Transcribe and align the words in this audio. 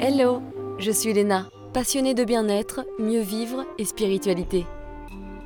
Hello, 0.00 0.42
je 0.78 0.92
suis 0.92 1.12
Léna, 1.12 1.50
passionnée 1.72 2.14
de 2.14 2.22
bien-être, 2.22 2.86
mieux 3.00 3.20
vivre 3.20 3.66
et 3.78 3.84
spiritualité. 3.84 4.64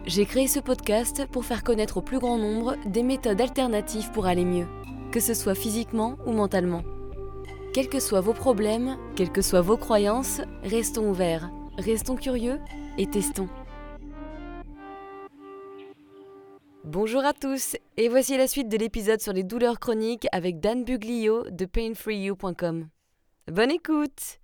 J'ai 0.04 0.26
créé 0.26 0.46
ce 0.46 0.60
podcast 0.60 1.24
pour 1.32 1.46
faire 1.46 1.64
connaître 1.64 1.96
au 1.96 2.02
plus 2.02 2.18
grand 2.18 2.36
nombre 2.36 2.76
des 2.84 3.02
méthodes 3.02 3.40
alternatives 3.40 4.10
pour 4.12 4.26
aller 4.26 4.44
mieux, 4.44 4.66
que 5.10 5.20
ce 5.20 5.32
soit 5.32 5.54
physiquement 5.54 6.18
ou 6.26 6.32
mentalement. 6.32 6.82
Quels 7.72 7.88
que 7.88 7.98
soient 7.98 8.20
vos 8.20 8.34
problèmes, 8.34 8.98
quelles 9.16 9.32
que 9.32 9.40
soient 9.40 9.62
vos 9.62 9.78
croyances, 9.78 10.42
restons 10.64 11.08
ouverts, 11.08 11.50
restons 11.78 12.16
curieux 12.16 12.60
et 12.98 13.06
testons. 13.06 13.48
Bonjour 16.84 17.24
à 17.24 17.32
tous, 17.32 17.74
et 17.96 18.10
voici 18.10 18.36
la 18.36 18.46
suite 18.46 18.68
de 18.68 18.76
l'épisode 18.76 19.22
sur 19.22 19.32
les 19.32 19.44
douleurs 19.44 19.80
chroniques 19.80 20.26
avec 20.30 20.60
Dan 20.60 20.84
Buglio 20.84 21.44
de 21.48 21.64
painfreeyou.com. 21.64 22.88
Bonne 23.50 23.70
écoute 23.70 24.41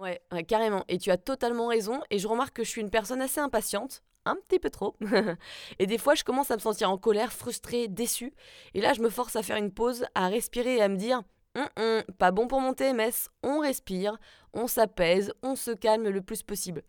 ouais, 0.00 0.20
carrément, 0.46 0.84
et 0.88 0.98
tu 0.98 1.10
as 1.10 1.16
totalement 1.16 1.68
raison, 1.68 2.00
et 2.10 2.18
je 2.18 2.26
remarque 2.26 2.56
que 2.56 2.64
je 2.64 2.70
suis 2.70 2.80
une 2.80 2.90
personne 2.90 3.20
assez 3.20 3.40
impatiente, 3.40 4.02
un 4.24 4.36
petit 4.36 4.58
peu 4.58 4.70
trop, 4.70 4.96
et 5.78 5.86
des 5.86 5.98
fois 5.98 6.14
je 6.14 6.24
commence 6.24 6.50
à 6.50 6.56
me 6.56 6.60
sentir 6.60 6.90
en 6.90 6.98
colère, 6.98 7.32
frustrée, 7.32 7.88
déçue, 7.88 8.34
et 8.74 8.80
là 8.80 8.92
je 8.92 9.00
me 9.00 9.10
force 9.10 9.36
à 9.36 9.42
faire 9.42 9.56
une 9.56 9.72
pause, 9.72 10.04
à 10.14 10.28
respirer 10.28 10.76
et 10.76 10.82
à 10.82 10.88
me 10.88 10.96
dire 10.96 11.22
hum, 11.56 11.68
hum, 11.78 12.02
pas 12.18 12.30
bon 12.30 12.46
pour 12.46 12.60
mon 12.60 12.74
TMS, 12.74 13.28
on 13.42 13.60
respire, 13.60 14.18
on 14.52 14.66
s'apaise, 14.66 15.32
on 15.42 15.56
se 15.56 15.70
calme 15.70 16.08
le 16.08 16.22
plus 16.22 16.42
possible. 16.42 16.82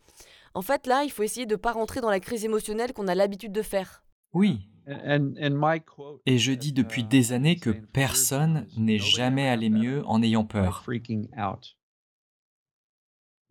En 0.54 0.62
fait, 0.62 0.86
là, 0.86 1.04
il 1.04 1.12
faut 1.12 1.24
essayer 1.24 1.46
de 1.46 1.54
ne 1.54 1.60
pas 1.60 1.72
rentrer 1.72 2.02
dans 2.02 2.10
la 2.10 2.20
crise 2.20 2.44
émotionnelle 2.44 2.94
qu'on 2.94 3.08
a 3.08 3.16
l'habitude 3.16 3.54
de 3.54 3.62
faire. 3.62 4.04
Oui. 4.34 4.68
Et 6.26 6.38
je 6.38 6.52
dis 6.52 6.74
depuis 6.74 7.04
des 7.04 7.32
années 7.34 7.56
que 7.56 7.70
personne 7.70 8.68
n'est 8.78 9.00
jamais 9.00 9.48
allé 9.48 9.70
mieux 9.70 10.04
en 10.08 10.22
ayant 10.22 10.44
peur. 10.44 10.84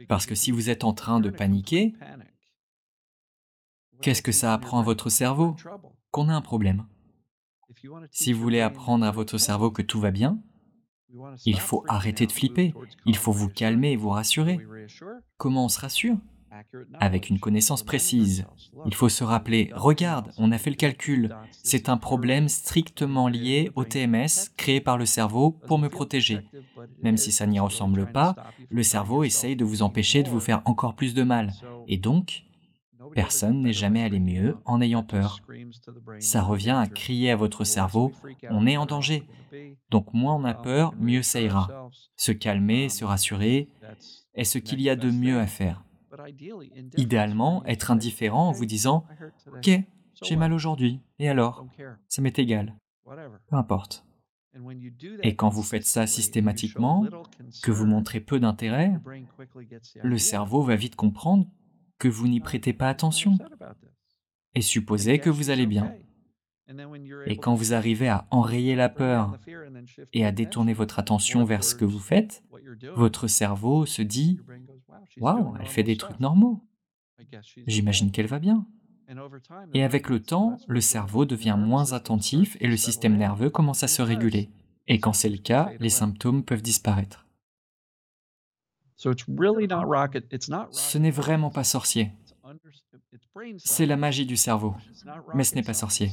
Parce 0.08 0.26
que 0.26 0.34
si 0.34 0.50
vous 0.50 0.70
êtes 0.70 0.84
en 0.84 0.92
train 0.92 1.20
de 1.20 1.30
paniquer, 1.30 1.94
qu'est-ce 4.02 4.22
que 4.22 4.32
ça 4.32 4.54
apprend 4.54 4.80
à 4.80 4.82
votre 4.82 5.10
cerveau 5.10 5.56
Qu'on 6.10 6.28
a 6.28 6.34
un 6.34 6.40
problème. 6.40 6.86
Si 8.10 8.32
vous 8.32 8.40
voulez 8.40 8.60
apprendre 8.60 9.06
à 9.06 9.10
votre 9.10 9.38
cerveau 9.38 9.70
que 9.70 9.82
tout 9.82 10.00
va 10.00 10.10
bien, 10.10 10.42
il 11.44 11.58
faut 11.60 11.84
arrêter 11.88 12.26
de 12.26 12.32
flipper, 12.32 12.74
il 13.04 13.16
faut 13.16 13.32
vous 13.32 13.48
calmer 13.48 13.92
et 13.92 13.96
vous 13.96 14.10
rassurer. 14.10 14.58
Comment 15.36 15.64
on 15.64 15.68
se 15.68 15.80
rassure? 15.80 16.16
Avec 16.98 17.30
une 17.30 17.38
connaissance 17.38 17.82
précise. 17.82 18.46
Il 18.86 18.94
faut 18.94 19.08
se 19.08 19.24
rappeler, 19.24 19.70
regarde, 19.74 20.30
on 20.38 20.52
a 20.52 20.58
fait 20.58 20.70
le 20.70 20.76
calcul, 20.76 21.34
c'est 21.62 21.88
un 21.88 21.96
problème 21.96 22.48
strictement 22.48 23.28
lié 23.28 23.70
au 23.74 23.84
TMS 23.84 24.50
créé 24.56 24.80
par 24.80 24.98
le 24.98 25.06
cerveau 25.06 25.52
pour 25.66 25.78
me 25.78 25.88
protéger. 25.88 26.40
Même 27.02 27.16
si 27.16 27.32
ça 27.32 27.46
n'y 27.46 27.60
ressemble 27.60 28.10
pas, 28.10 28.36
le 28.68 28.82
cerveau 28.82 29.24
essaye 29.24 29.56
de 29.56 29.64
vous 29.64 29.82
empêcher 29.82 30.22
de 30.22 30.30
vous 30.30 30.40
faire 30.40 30.62
encore 30.64 30.94
plus 30.94 31.14
de 31.14 31.22
mal. 31.22 31.52
Et 31.86 31.96
donc, 31.96 32.44
personne 33.14 33.62
n'est 33.62 33.72
jamais 33.72 34.02
allé 34.02 34.20
mieux 34.20 34.56
en 34.64 34.80
ayant 34.80 35.02
peur. 35.02 35.40
Ça 36.18 36.42
revient 36.42 36.76
à 36.78 36.86
crier 36.86 37.30
à 37.30 37.36
votre 37.36 37.64
cerveau, 37.64 38.12
on 38.50 38.66
est 38.66 38.76
en 38.76 38.86
danger. 38.86 39.24
Donc 39.90 40.12
moins 40.14 40.34
on 40.34 40.44
a 40.44 40.54
peur, 40.54 40.94
mieux 40.98 41.22
ça 41.22 41.40
ira. 41.40 41.90
Se 42.16 42.32
calmer, 42.32 42.88
se 42.88 43.04
rassurer 43.04 43.68
est 44.34 44.44
ce 44.44 44.58
qu'il 44.58 44.80
y 44.80 44.88
a 44.88 44.96
de 44.96 45.10
mieux 45.10 45.38
à 45.38 45.46
faire? 45.46 45.82
Idéalement, 46.96 47.64
être 47.66 47.90
indifférent 47.90 48.48
en 48.48 48.52
vous 48.52 48.66
disant 48.66 49.06
Ok, 49.54 49.70
j'ai 50.22 50.36
mal 50.36 50.52
aujourd'hui, 50.52 51.00
et 51.18 51.28
alors? 51.28 51.66
Ça 52.08 52.22
m'est 52.22 52.38
égal. 52.38 52.76
Peu 53.04 53.56
importe. 53.56 54.04
Et 55.22 55.36
quand 55.36 55.48
vous 55.48 55.62
faites 55.62 55.86
ça 55.86 56.06
systématiquement, 56.06 57.06
que 57.62 57.70
vous 57.70 57.86
montrez 57.86 58.20
peu 58.20 58.40
d'intérêt, 58.40 58.92
le 60.02 60.18
cerveau 60.18 60.62
va 60.62 60.76
vite 60.76 60.96
comprendre 60.96 61.46
que 61.98 62.08
vous 62.08 62.28
n'y 62.28 62.40
prêtez 62.40 62.72
pas 62.72 62.88
attention. 62.88 63.38
et 64.54 64.62
supposer 64.62 65.18
que 65.20 65.30
vous 65.30 65.50
allez 65.50 65.66
bien. 65.66 65.94
Et 67.26 67.36
quand 67.36 67.54
vous 67.54 67.74
arrivez 67.74 68.08
à 68.08 68.26
enrayer 68.30 68.74
la 68.76 68.88
peur 68.88 69.38
et 70.12 70.24
à 70.24 70.32
détourner 70.32 70.72
votre 70.72 70.98
attention 70.98 71.44
vers 71.44 71.64
ce 71.64 71.74
que 71.74 71.84
vous 71.84 71.98
faites, 71.98 72.42
votre 72.94 73.26
cerveau 73.26 73.86
se 73.86 74.02
dit 74.02 74.40
Waouh, 75.18 75.54
elle 75.60 75.66
fait 75.66 75.82
des 75.82 75.96
trucs 75.96 76.20
normaux. 76.20 76.64
J'imagine 77.66 78.10
qu'elle 78.10 78.26
va 78.26 78.38
bien. 78.38 78.66
Et 79.74 79.82
avec 79.82 80.08
le 80.08 80.22
temps, 80.22 80.56
le 80.68 80.80
cerveau 80.80 81.24
devient 81.24 81.56
moins 81.58 81.92
attentif 81.92 82.56
et 82.60 82.68
le 82.68 82.76
système 82.76 83.16
nerveux 83.16 83.50
commence 83.50 83.82
à 83.82 83.88
se 83.88 84.02
réguler. 84.02 84.50
Et 84.86 85.00
quand 85.00 85.12
c'est 85.12 85.28
le 85.28 85.38
cas, 85.38 85.70
les 85.80 85.88
symptômes 85.88 86.44
peuvent 86.44 86.62
disparaître. 86.62 87.26
Ce 88.96 90.98
n'est 90.98 91.10
vraiment 91.10 91.50
pas 91.50 91.64
sorcier. 91.64 92.12
C'est 93.58 93.86
la 93.86 93.96
magie 93.96 94.26
du 94.26 94.36
cerveau, 94.36 94.74
mais 95.34 95.44
ce 95.44 95.54
n'est 95.54 95.62
pas 95.62 95.74
sorcier. 95.74 96.10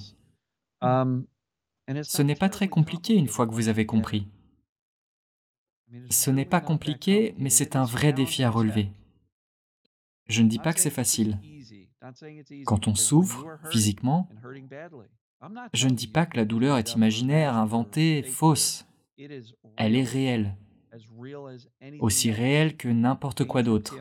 Ce 0.82 2.22
n'est 2.22 2.36
pas 2.36 2.50
très 2.50 2.68
compliqué 2.68 3.16
une 3.16 3.28
fois 3.28 3.48
que 3.48 3.54
vous 3.54 3.68
avez 3.68 3.86
compris. 3.86 4.28
Ce 6.10 6.30
n'est 6.30 6.46
pas 6.46 6.62
compliqué, 6.62 7.34
mais 7.38 7.50
c'est 7.50 7.76
un 7.76 7.86
vrai 7.86 8.14
défi 8.14 8.44
à 8.44 8.50
relever. 8.50 8.90
Je 10.28 10.42
ne 10.42 10.50
dis 10.50 10.60
pas 10.60 10.74
que 10.74 10.80
c'est 10.80 10.90
facile. 10.90 11.40
Quand 12.66 12.88
on 12.88 12.96
souffre 12.96 13.46
physiquement, 13.72 14.30
je 15.74 15.88
ne 15.88 15.94
dis 15.94 16.08
pas 16.08 16.26
que 16.26 16.38
la 16.38 16.46
douleur 16.46 16.78
est 16.78 16.94
imaginaire, 16.94 17.56
inventée, 17.56 18.24
fausse. 18.24 18.86
Elle 19.78 19.96
est 19.96 20.04
réelle, 20.04 20.56
aussi 22.00 22.32
réelle 22.32 22.78
que 22.78 22.88
n'importe 22.88 23.46
quoi 23.46 23.64
d'autre. 23.64 23.98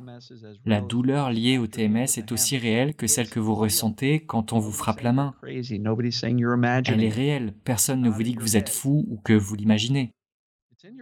La 0.64 0.80
douleur 0.80 1.30
liée 1.30 1.58
au 1.58 1.66
TMS 1.66 2.16
est 2.16 2.32
aussi 2.32 2.58
réelle 2.58 2.94
que 2.94 3.06
celle 3.06 3.28
que 3.28 3.40
vous 3.40 3.54
ressentez 3.54 4.20
quand 4.20 4.52
on 4.52 4.58
vous 4.58 4.72
frappe 4.72 5.00
la 5.00 5.12
main. 5.12 5.34
Elle 5.42 7.04
est 7.04 7.08
réelle, 7.08 7.54
personne 7.64 8.00
ne 8.00 8.10
vous 8.10 8.22
dit 8.22 8.34
que 8.34 8.42
vous 8.42 8.56
êtes 8.56 8.68
fou 8.68 9.04
ou 9.08 9.18
que 9.18 9.32
vous 9.32 9.54
l'imaginez. 9.54 10.12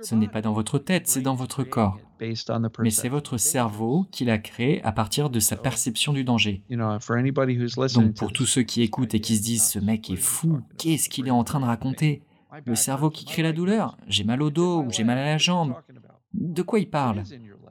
Ce 0.03 0.15
n'est 0.15 0.29
pas 0.29 0.41
dans 0.41 0.53
votre 0.53 0.79
tête, 0.79 1.09
c'est 1.09 1.21
dans 1.21 1.35
votre 1.35 1.65
corps. 1.65 1.99
Mais 2.21 2.91
c'est 2.91 3.09
votre 3.09 3.39
cerveau 3.39 4.07
qui 4.11 4.25
l'a 4.25 4.39
créé 4.39 4.83
à 4.85 4.93
partir 4.93 5.31
de 5.31 5.41
sa 5.41 5.57
perception 5.57 6.13
du 6.13 6.25
danger. 6.25 6.63
Donc 6.71 8.15
pour 8.17 8.33
tous 8.33 8.47
ceux 8.47 8.63
qui 8.63 8.83
écoutent 8.83 9.15
et 9.15 9.21
qui 9.21 9.37
se 9.37 9.43
disent 9.43 9.65
ce 9.65 9.79
mec 9.79 10.11
est 10.11 10.17
fou, 10.17 10.61
qu'est-ce 10.79 11.09
qu'il 11.09 11.27
est 11.27 11.33
en 11.33 11.45
train 11.45 11.61
de 11.61 11.67
raconter? 11.67 12.23
Le 12.67 12.77
cerveau 12.77 13.11
qui 13.11 13.25
crée 13.25 13.43
la 13.43 13.53
douleur 13.53 13.97
J'ai 14.07 14.23
mal 14.23 14.41
au 14.41 14.51
dos 14.51 14.83
ou 14.83 14.91
j'ai 14.91 15.03
mal 15.03 15.19
à 15.19 15.25
la 15.25 15.39
jambe 15.39 15.75
De 16.33 16.63
quoi 16.63 16.79
il 16.79 16.89
parle? 16.89 17.25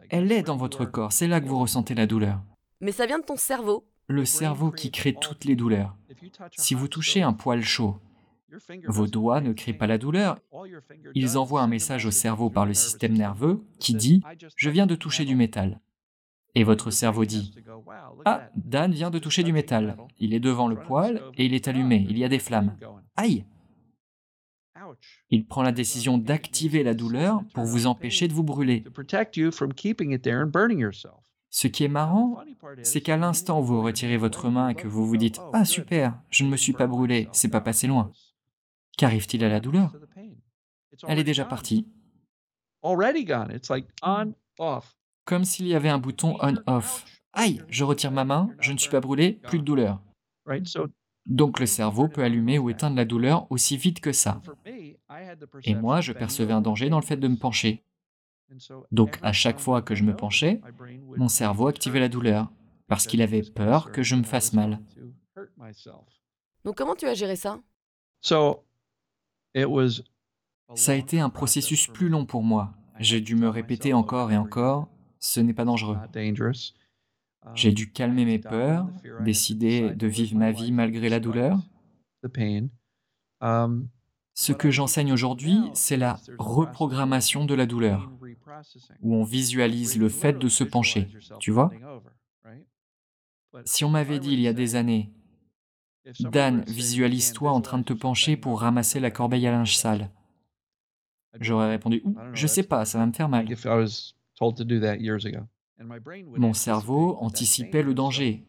Elle 0.09 0.31
est 0.31 0.43
dans 0.43 0.57
votre 0.57 0.85
corps, 0.85 1.13
c'est 1.13 1.27
là 1.27 1.39
que 1.39 1.47
vous 1.47 1.59
ressentez 1.59 1.95
la 1.95 2.05
douleur. 2.05 2.41
Mais 2.81 2.91
ça 2.91 3.05
vient 3.05 3.19
de 3.19 3.23
ton 3.23 3.37
cerveau. 3.37 3.85
Le 4.07 4.25
cerveau 4.25 4.71
qui 4.71 4.91
crée 4.91 5.15
toutes 5.19 5.45
les 5.45 5.55
douleurs. 5.55 5.95
Si 6.57 6.73
vous 6.73 6.89
touchez 6.89 7.21
un 7.21 7.33
poil 7.33 7.63
chaud, 7.63 7.97
vos 8.87 9.07
doigts 9.07 9.41
ne 9.41 9.53
créent 9.53 9.73
pas 9.73 9.87
la 9.87 9.97
douleur. 9.97 10.37
Ils 11.15 11.37
envoient 11.37 11.61
un 11.61 11.67
message 11.67 12.05
au 12.05 12.11
cerveau 12.11 12.49
par 12.49 12.65
le 12.65 12.73
système 12.73 13.13
nerveux 13.13 13.63
qui 13.79 13.93
dit⁇ 13.93 14.21
Je 14.55 14.69
viens 14.69 14.87
de 14.87 14.95
toucher 14.95 15.25
du 15.25 15.35
métal⁇ 15.35 15.69
Et 16.55 16.63
votre 16.63 16.91
cerveau 16.91 17.25
dit⁇ 17.25 17.53
Ah, 18.25 18.49
Dan 18.55 18.91
vient 18.91 19.09
de 19.09 19.19
toucher 19.19 19.43
du 19.43 19.53
métal. 19.53 19.97
Il 20.19 20.33
est 20.33 20.39
devant 20.39 20.67
le 20.67 20.75
poêle 20.75 21.21
et 21.37 21.45
il 21.45 21.53
est 21.53 21.67
allumé. 21.67 22.05
Il 22.09 22.17
y 22.17 22.23
a 22.23 22.29
des 22.29 22.39
flammes. 22.39 22.75
Aïe!⁇ 23.15 23.45
Il 25.29 25.45
prend 25.45 25.63
la 25.63 25.71
décision 25.71 26.17
d'activer 26.17 26.83
la 26.83 26.93
douleur 26.93 27.41
pour 27.53 27.65
vous 27.65 27.87
empêcher 27.87 28.27
de 28.27 28.33
vous 28.33 28.43
brûler. 28.43 28.83
Ce 31.55 31.67
qui 31.67 31.83
est 31.83 31.87
marrant, 31.87 32.39
c'est 32.81 33.01
qu'à 33.01 33.15
l'instant 33.15 33.59
où 33.59 33.63
vous 33.63 33.83
retirez 33.83 34.17
votre 34.17 34.49
main 34.49 34.69
et 34.69 34.75
que 34.75 34.87
vous 34.87 35.05
vous 35.05 35.17
dites⁇ 35.17 35.37
Ah 35.53 35.65
super, 35.65 36.19
je 36.31 36.43
ne 36.43 36.49
me 36.49 36.57
suis 36.57 36.73
pas 36.73 36.87
brûlé, 36.87 37.29
c'est 37.31 37.49
pas 37.49 37.61
passé 37.61 37.85
loin⁇ 37.85 38.11
Qu'arrive-t-il 38.97 39.43
à 39.43 39.49
la 39.49 39.59
douleur? 39.59 39.95
Elle 41.07 41.19
est 41.19 41.23
déjà 41.23 41.45
partie. 41.45 41.87
Comme 45.25 45.45
s'il 45.45 45.67
y 45.67 45.75
avait 45.75 45.89
un 45.89 45.97
bouton 45.99 46.37
on-off. 46.41 47.05
Aïe, 47.33 47.61
je 47.69 47.83
retire 47.83 48.11
ma 48.11 48.25
main, 48.25 48.51
je 48.59 48.71
ne 48.71 48.77
suis 48.77 48.89
pas 48.89 48.99
brûlé, 48.99 49.33
plus 49.43 49.59
de 49.59 49.63
douleur. 49.63 50.01
Donc 51.25 51.59
le 51.59 51.65
cerveau 51.65 52.09
peut 52.09 52.23
allumer 52.23 52.59
ou 52.59 52.69
éteindre 52.69 52.97
la 52.97 53.05
douleur 53.05 53.49
aussi 53.51 53.77
vite 53.77 54.01
que 54.01 54.11
ça. 54.11 54.41
Et 55.63 55.75
moi, 55.75 56.01
je 56.01 56.11
percevais 56.11 56.53
un 56.53 56.61
danger 56.61 56.89
dans 56.89 56.99
le 56.99 57.05
fait 57.05 57.17
de 57.17 57.27
me 57.27 57.37
pencher. 57.37 57.83
Donc 58.91 59.17
à 59.21 59.31
chaque 59.31 59.59
fois 59.59 59.81
que 59.81 59.95
je 59.95 60.03
me 60.03 60.15
penchais, 60.15 60.61
mon 61.17 61.29
cerveau 61.29 61.67
activait 61.67 61.99
la 61.99 62.09
douleur, 62.09 62.51
parce 62.87 63.07
qu'il 63.07 63.21
avait 63.21 63.41
peur 63.41 63.91
que 63.91 64.03
je 64.03 64.15
me 64.15 64.23
fasse 64.23 64.53
mal. 64.53 64.79
Donc 66.63 66.75
comment 66.75 66.95
tu 66.95 67.07
as 67.07 67.13
géré 67.13 67.35
ça? 67.35 67.59
Ça 70.75 70.91
a 70.91 70.95
été 70.95 71.19
un 71.19 71.29
processus 71.29 71.87
plus 71.87 72.09
long 72.09 72.25
pour 72.25 72.43
moi. 72.43 72.73
J'ai 72.99 73.21
dû 73.21 73.35
me 73.35 73.49
répéter 73.49 73.93
encore 73.93 74.31
et 74.31 74.37
encore, 74.37 74.89
ce 75.19 75.39
n'est 75.39 75.53
pas 75.53 75.65
dangereux. 75.65 75.97
J'ai 77.55 77.71
dû 77.71 77.91
calmer 77.91 78.25
mes 78.25 78.39
peurs, 78.39 78.87
décider 79.21 79.93
de 79.95 80.07
vivre 80.07 80.37
ma 80.37 80.51
vie 80.51 80.71
malgré 80.71 81.09
la 81.09 81.19
douleur. 81.19 81.59
Ce 84.35 84.51
que 84.51 84.71
j'enseigne 84.71 85.13
aujourd'hui, 85.13 85.59
c'est 85.73 85.97
la 85.97 86.19
reprogrammation 86.39 87.45
de 87.45 87.53
la 87.53 87.65
douleur, 87.65 88.11
où 89.01 89.15
on 89.15 89.23
visualise 89.23 89.97
le 89.99 90.09
fait 90.09 90.33
de 90.33 90.47
se 90.47 90.63
pencher, 90.63 91.07
tu 91.39 91.51
vois? 91.51 91.71
Si 93.65 93.85
on 93.85 93.89
m'avait 93.89 94.19
dit 94.19 94.33
il 94.33 94.39
y 94.39 94.47
a 94.47 94.53
des 94.53 94.75
années, 94.75 95.13
Dan, 96.19 96.63
visualise-toi 96.67 97.51
en 97.51 97.61
train 97.61 97.77
de 97.77 97.83
te 97.83 97.93
pencher 97.93 98.35
pour 98.37 98.61
ramasser 98.61 98.99
la 98.99 99.11
corbeille 99.11 99.47
à 99.47 99.51
linge 99.51 99.77
sale. 99.77 100.09
J'aurais 101.39 101.69
répondu, 101.69 102.03
je 102.33 102.47
sais 102.47 102.63
pas, 102.63 102.85
ça 102.85 102.99
va 102.99 103.05
me 103.05 103.13
faire 103.13 103.29
mal. 103.29 103.47
Mon 106.37 106.53
cerveau 106.53 107.17
anticipait 107.19 107.83
le 107.83 107.93
danger, 107.93 108.45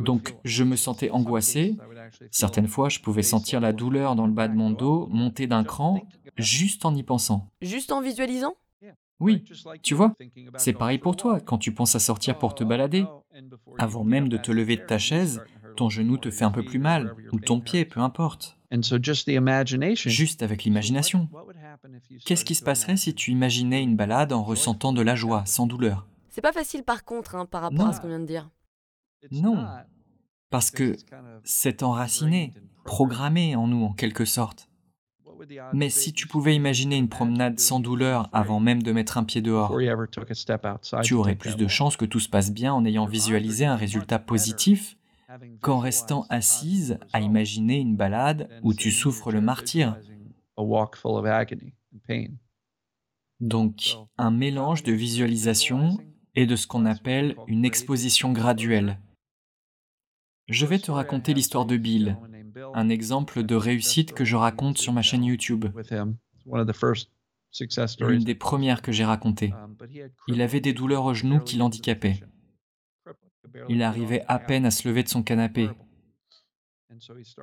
donc 0.00 0.36
je 0.44 0.64
me 0.64 0.76
sentais 0.76 1.10
angoissé. 1.10 1.76
Certaines 2.30 2.68
fois, 2.68 2.88
je 2.88 3.00
pouvais 3.00 3.22
sentir 3.22 3.60
la 3.60 3.72
douleur 3.72 4.14
dans 4.14 4.26
le 4.26 4.32
bas 4.32 4.48
de 4.48 4.54
mon 4.54 4.70
dos 4.70 5.08
monter 5.08 5.46
d'un 5.46 5.64
cran 5.64 6.02
juste 6.36 6.84
en 6.84 6.94
y 6.94 7.02
pensant. 7.02 7.50
Juste 7.60 7.90
en 7.90 8.00
visualisant? 8.00 8.54
Oui, 9.20 9.44
tu 9.82 9.94
vois, 9.94 10.14
c'est 10.56 10.72
pareil 10.72 10.98
pour 10.98 11.16
toi 11.16 11.40
quand 11.40 11.58
tu 11.58 11.72
penses 11.72 11.96
à 11.96 11.98
sortir 11.98 12.38
pour 12.38 12.54
te 12.54 12.62
balader. 12.62 13.04
Avant 13.78 14.04
même 14.04 14.28
de 14.28 14.36
te 14.36 14.52
lever 14.52 14.76
de 14.76 14.82
ta 14.82 14.98
chaise, 14.98 15.42
ton 15.78 15.88
genou 15.88 16.18
te 16.18 16.30
fait 16.30 16.44
un 16.44 16.50
peu 16.50 16.64
plus 16.64 16.80
mal, 16.80 17.14
ou 17.32 17.38
ton 17.38 17.60
pied, 17.60 17.84
peu 17.84 18.00
importe. 18.00 18.58
Juste 20.04 20.42
avec 20.42 20.64
l'imagination. 20.64 21.28
Qu'est-ce 22.26 22.44
qui 22.44 22.56
se 22.56 22.64
passerait 22.64 22.96
si 22.96 23.14
tu 23.14 23.30
imaginais 23.30 23.82
une 23.82 23.96
balade 23.96 24.32
en 24.32 24.42
ressentant 24.42 24.92
de 24.92 25.02
la 25.02 25.14
joie, 25.14 25.44
sans 25.46 25.66
douleur? 25.66 26.06
C'est 26.30 26.42
pas 26.42 26.52
facile 26.52 26.82
par 26.82 27.04
contre, 27.04 27.36
hein, 27.36 27.46
par 27.46 27.62
rapport 27.62 27.86
à 27.86 27.92
ce 27.92 28.00
qu'on 28.00 28.08
vient 28.08 28.18
de 28.18 28.26
dire. 28.26 28.50
Non, 29.30 29.64
parce 30.50 30.72
que 30.72 30.96
c'est 31.44 31.84
enraciné, 31.84 32.52
programmé 32.84 33.54
en 33.54 33.68
nous 33.68 33.84
en 33.84 33.92
quelque 33.92 34.24
sorte. 34.24 34.68
Mais 35.72 35.88
si 35.88 36.12
tu 36.12 36.26
pouvais 36.26 36.56
imaginer 36.56 36.96
une 36.96 37.08
promenade 37.08 37.60
sans 37.60 37.78
douleur 37.78 38.28
avant 38.32 38.58
même 38.58 38.82
de 38.82 38.90
mettre 38.90 39.16
un 39.16 39.24
pied 39.24 39.40
dehors, 39.40 39.72
tu 41.04 41.14
aurais 41.14 41.36
plus 41.36 41.56
de 41.56 41.68
chances 41.68 41.96
que 41.96 42.04
tout 42.04 42.18
se 42.18 42.28
passe 42.28 42.50
bien 42.50 42.74
en 42.74 42.84
ayant 42.84 43.06
visualisé 43.06 43.64
un 43.64 43.76
résultat 43.76 44.18
positif 44.18 44.97
qu'en 45.60 45.78
restant 45.78 46.26
assise 46.30 46.98
à 47.12 47.20
imaginer 47.20 47.78
une 47.78 47.96
balade 47.96 48.48
où 48.62 48.74
tu 48.74 48.90
souffres 48.90 49.30
le 49.30 49.40
martyr. 49.40 49.96
Donc, 53.40 53.96
un 54.16 54.30
mélange 54.30 54.82
de 54.82 54.92
visualisation 54.92 55.98
et 56.34 56.46
de 56.46 56.56
ce 56.56 56.66
qu'on 56.66 56.86
appelle 56.86 57.36
une 57.46 57.64
exposition 57.64 58.32
graduelle. 58.32 58.98
Je 60.48 60.66
vais 60.66 60.78
te 60.78 60.90
raconter 60.90 61.34
l'histoire 61.34 61.66
de 61.66 61.76
Bill, 61.76 62.16
un 62.74 62.88
exemple 62.88 63.42
de 63.42 63.54
réussite 63.54 64.12
que 64.12 64.24
je 64.24 64.34
raconte 64.34 64.78
sur 64.78 64.92
ma 64.92 65.02
chaîne 65.02 65.24
YouTube. 65.24 65.66
L'une 68.00 68.24
des 68.24 68.34
premières 68.34 68.82
que 68.82 68.92
j'ai 68.92 69.04
racontées. 69.04 69.52
Il 70.26 70.42
avait 70.42 70.60
des 70.60 70.72
douleurs 70.72 71.04
au 71.04 71.14
genou 71.14 71.40
qui 71.40 71.56
l'handicapaient. 71.56 72.20
Il 73.68 73.82
arrivait 73.82 74.24
à 74.28 74.38
peine 74.38 74.66
à 74.66 74.70
se 74.70 74.86
lever 74.88 75.02
de 75.02 75.08
son 75.08 75.22
canapé. 75.22 75.68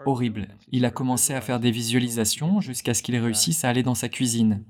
Horrible. 0.06 0.48
Il 0.72 0.86
a 0.86 0.92
commencé 0.92 1.34
à 1.34 1.42
faire 1.42 1.60
des 1.60 1.72
visualisations 1.72 2.62
jusqu'à 2.62 2.94
ce 2.94 3.04
qu'il 3.04 3.16
réussisse 3.16 3.64
à 3.64 3.70
aller 3.70 3.84
dans 3.84 3.96
sa 3.96 4.10
cuisine. 4.10 4.66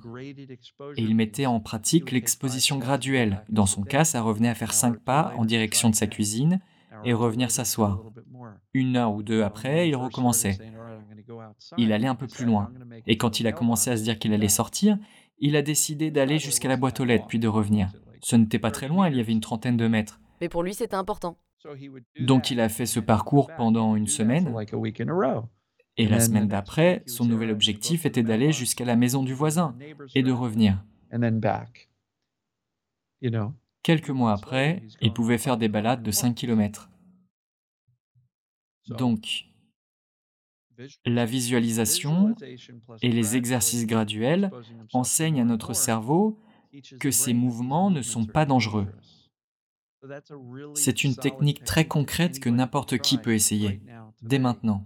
Et 0.98 1.02
il 1.02 1.16
mettait 1.16 1.46
en 1.46 1.60
pratique 1.60 2.12
l'exposition 2.12 2.78
graduelle. 2.78 3.44
Dans 3.50 3.66
son 3.66 3.84
cas, 3.84 4.04
ça 4.04 4.22
revenait 4.22 4.50
à 4.50 4.56
faire 4.56 4.74
cinq 4.74 5.00
pas 5.00 5.34
en 5.38 5.46
direction 5.46 5.90
de 5.90 5.96
sa 5.96 6.08
cuisine 6.08 6.60
et 7.04 7.14
revenir 7.14 7.52
s'asseoir. 7.52 8.04
Une 8.74 8.98
heure 8.98 9.14
ou 9.14 9.24
deux 9.24 9.44
après, 9.44 9.88
il 9.88 9.96
recommençait. 9.96 10.58
Il 11.78 11.92
allait 11.92 12.08
un 12.08 12.16
peu 12.16 12.28
plus 12.28 12.46
loin. 12.46 12.72
Et 13.08 13.18
quand 13.18 13.40
il 13.40 13.48
a 13.48 13.52
commencé 13.52 13.90
à 13.90 13.98
se 13.98 14.04
dire 14.04 14.20
qu'il 14.20 14.34
allait 14.34 14.50
sortir, 14.50 14.98
il 15.40 15.56
a 15.56 15.62
décidé 15.62 16.12
d'aller 16.12 16.40
jusqu'à 16.40 16.68
la 16.68 16.78
boîte 16.78 17.00
aux 17.00 17.06
lettres 17.06 17.28
puis 17.28 17.40
de 17.40 17.48
revenir. 17.48 17.92
Ce 18.22 18.36
n'était 18.36 18.60
pas 18.60 18.72
très 18.72 18.88
loin, 18.88 19.10
il 19.10 19.18
y 19.18 19.20
avait 19.20 19.32
une 19.32 19.42
trentaine 19.42 19.78
de 19.78 19.88
mètres. 19.88 20.20
Mais 20.42 20.50
pour 20.50 20.64
lui, 20.64 20.74
c'était 20.74 20.96
important. 20.96 21.38
Donc 22.20 22.52
il 22.52 22.60
a 22.60 22.70
fait 22.70 22.86
ce 22.86 23.00
parcours 23.00 23.50
pendant 23.56 23.96
une 23.96 24.08
semaine. 24.08 24.54
Et 25.98 26.08
la 26.08 26.20
semaine 26.20 26.48
d'après, 26.48 27.04
son 27.06 27.26
nouvel 27.26 27.52
objectif 27.52 28.06
était 28.06 28.24
d'aller 28.24 28.52
jusqu'à 28.52 28.86
la 28.86 28.96
maison 28.96 29.24
du 29.24 29.34
voisin 29.34 29.78
et 30.14 30.24
de 30.24 30.32
revenir. 30.32 30.84
Quelques 33.82 34.10
mois 34.10 34.34
après, 34.34 34.84
il 35.02 35.14
pouvait 35.14 35.38
faire 35.38 35.58
des 35.58 35.70
balades 35.70 36.04
de 36.04 36.12
5 36.12 36.36
km. 36.36 36.90
Donc, 38.88 39.46
la 41.06 41.26
visualisation 41.26 42.36
et 43.02 43.10
les 43.10 43.38
exercices 43.38 43.88
graduels 43.88 44.52
enseignent 44.92 45.42
à 45.42 45.46
notre 45.46 45.74
cerveau 45.74 46.40
que 47.00 47.10
ces 47.12 47.34
mouvements 47.34 47.90
ne 47.90 48.02
sont 48.02 48.26
pas 48.26 48.46
dangereux. 48.46 48.88
C'est 50.76 51.04
une 51.04 51.16
technique 51.16 51.64
très 51.64 51.88
concrète 51.88 52.40
que 52.40 52.50
n'importe 52.50 52.98
qui 52.98 53.18
peut 53.18 53.34
essayer, 53.34 53.82
dès 54.22 54.40
maintenant, 54.40 54.86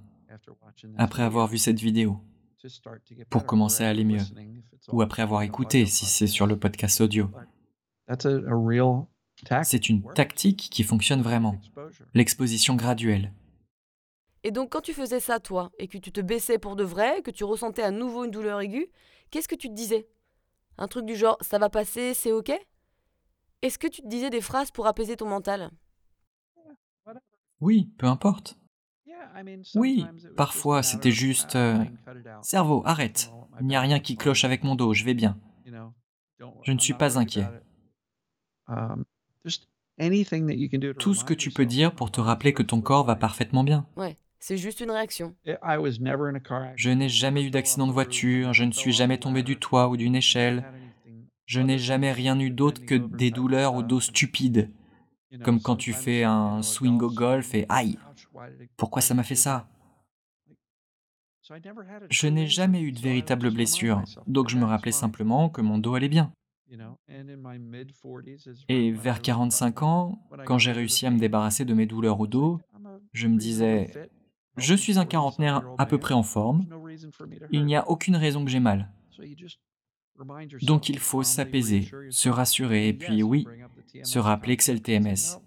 après 0.98 1.24
avoir 1.24 1.48
vu 1.48 1.57
cette 1.57 1.80
vidéo, 1.80 2.19
pour 3.30 3.45
commencer 3.45 3.83
à 3.83 3.89
aller 3.89 4.04
mieux, 4.04 4.24
ou 4.92 5.01
après 5.01 5.21
avoir 5.21 5.42
écouté 5.44 5.86
si 5.86 6.06
c'est 6.06 6.27
sur 6.27 6.48
le 6.48 6.57
podcast 6.57 7.01
audio. 7.01 7.30
C'est 9.63 9.89
une 9.89 10.04
tactique 10.13 10.69
qui 10.71 10.83
fonctionne 10.83 11.22
vraiment, 11.22 11.56
l'exposition 12.13 12.75
graduelle. 12.75 13.33
Et 14.44 14.51
donc 14.51 14.72
quand 14.72 14.81
tu 14.81 14.94
faisais 14.94 15.19
ça, 15.19 15.39
toi, 15.39 15.72
et 15.80 15.88
que 15.88 15.98
tu 15.98 16.12
te 16.12 16.22
baissais 16.22 16.60
pour 16.60 16.75
de 16.75 16.83
vrai, 16.83 17.22
que 17.22 17.31
tu 17.31 17.44
ressentais 17.44 17.83
à 17.83 17.92
nouveau 17.92 18.24
une 18.24 18.31
douleur 18.31 18.62
aiguë, 18.62 18.88
qu'est-ce 19.31 19.50
que 19.50 19.56
tu 19.56 19.69
te 19.69 19.74
disais? 19.74 20.07
Un 20.77 20.88
truc 20.88 21.06
du 21.06 21.15
genre⁇ 21.15 21.38
ça 21.45 21.60
va 21.60 21.69
passer, 21.69 22.13
c'est 22.13 22.31
ok?⁇ 22.31 22.48
Est-ce 23.62 23.78
que 23.78 23.88
tu 23.88 24.02
te 24.02 24.08
disais 24.08 24.30
des 24.30 24.42
phrases 24.42 24.72
pour 24.72 24.88
apaiser 24.88 25.18
ton 25.18 25.28
mental? 25.28 25.72
Oui, 27.60 27.90
peu 27.98 28.08
importe. 28.08 28.58
Oui, 29.76 30.06
parfois 30.38 30.84
c'était 30.84 31.12
juste 31.12 31.56
euh, 31.56 31.84
Cerveau, 32.42 32.84
arrête. 32.86 33.32
Il 33.60 33.68
n'y 33.68 33.76
a 33.76 33.82
rien 33.82 34.00
qui 34.00 34.16
cloche 34.16 34.44
avec 34.44 34.64
mon 34.64 34.76
dos, 34.76 34.94
je 34.94 35.04
vais 35.04 35.14
bien. 35.14 35.38
Je 36.64 36.72
ne 36.72 36.80
suis 36.80 36.94
pas 36.94 37.18
inquiet. 37.18 37.46
Tout 40.98 41.14
ce 41.14 41.26
que 41.26 41.34
tu 41.34 41.52
peux 41.52 41.66
dire 41.66 41.94
pour 41.94 42.12
te 42.12 42.22
rappeler 42.22 42.54
que 42.54 42.64
ton 42.64 42.82
corps 42.82 43.06
va 43.06 43.16
parfaitement 43.16 43.64
bien. 43.64 43.86
Ouais. 43.98 44.16
C'est 44.42 44.56
juste 44.56 44.80
une 44.80 44.92
réaction. 44.92 45.36
Je 45.46 46.90
n'ai 46.90 47.10
jamais 47.10 47.44
eu 47.44 47.52
d'accident 47.52 47.88
de 47.88 47.92
voiture, 47.92 48.54
je 48.54 48.64
ne 48.64 48.72
suis 48.72 48.94
jamais 48.94 49.18
tombé 49.18 49.44
du 49.44 49.58
toit 49.58 49.90
ou 49.90 49.98
d'une 49.98 50.16
échelle. 50.16 50.63
Je 51.50 51.62
n'ai 51.62 51.79
jamais 51.79 52.12
rien 52.12 52.39
eu 52.39 52.51
d'autre 52.51 52.86
que 52.86 52.94
des 52.94 53.32
douleurs 53.32 53.74
au 53.74 53.82
dos 53.82 54.00
stupides, 54.00 54.70
comme 55.44 55.60
quand 55.60 55.75
tu 55.75 55.94
fais 55.94 56.24
un 56.24 56.62
swing 56.62 57.01
au 57.01 57.10
golf 57.10 57.56
et 57.56 57.65
aïe, 57.70 57.98
pourquoi 58.77 59.01
ça 59.01 59.15
m'a 59.15 59.24
fait 59.24 59.34
ça? 59.34 59.68
Je 62.12 62.27
n'ai 62.27 62.46
jamais 62.46 62.82
eu 62.82 62.91
de 62.91 63.00
véritable 63.00 63.50
blessure, 63.51 64.03
donc 64.27 64.50
je 64.50 64.58
me 64.58 64.63
rappelais 64.63 64.91
simplement 64.91 65.50
que 65.50 65.62
mon 65.62 65.79
dos 65.79 65.96
allait 65.96 66.08
bien. 66.08 66.32
Et 68.68 68.91
vers 68.91 69.20
45 69.20 69.82
ans, 69.82 70.22
quand 70.46 70.60
j'ai 70.60 70.72
réussi 70.72 71.08
à 71.08 71.10
me 71.10 71.18
débarrasser 71.18 71.65
de 71.65 71.74
mes 71.74 71.88
douleurs 71.88 72.20
au 72.20 72.27
dos, 72.27 72.62
je 73.13 73.27
me 73.27 73.39
disais, 73.39 73.91
je 74.58 74.75
suis 74.75 75.00
un 75.00 75.06
quarantenaire 75.08 75.63
à 75.79 75.88
peu 75.88 75.98
près 75.98 76.13
en 76.13 76.22
forme. 76.22 76.68
Il 77.51 77.65
n'y 77.65 77.75
a 77.75 77.89
aucune 77.89 78.18
raison 78.18 78.46
que 78.46 78.51
j'ai 78.51 78.60
mal. 78.60 78.91
Donc 80.62 80.90
il 80.90 81.00
faut 81.00 81.24
s'apaiser, 81.24 81.90
se 82.10 82.30
rassurer 82.30 82.90
et 82.90 82.94
puis 82.94 83.24
oui, 83.24 83.46
se 84.04 84.20
rappeler 84.20 84.58
que 84.58 84.64
c'est 84.64 84.74
le 84.74 84.80
TMS. 84.80 85.40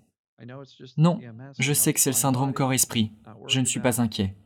Non, 0.96 1.20
je 1.58 1.72
sais 1.72 1.92
que 1.92 2.00
c'est 2.00 2.10
le 2.10 2.16
syndrome 2.16 2.52
corps-esprit. 2.52 3.12
Je 3.46 3.60
ne 3.60 3.64
suis 3.64 3.80
pas 3.80 4.00
inquiet. 4.00 4.36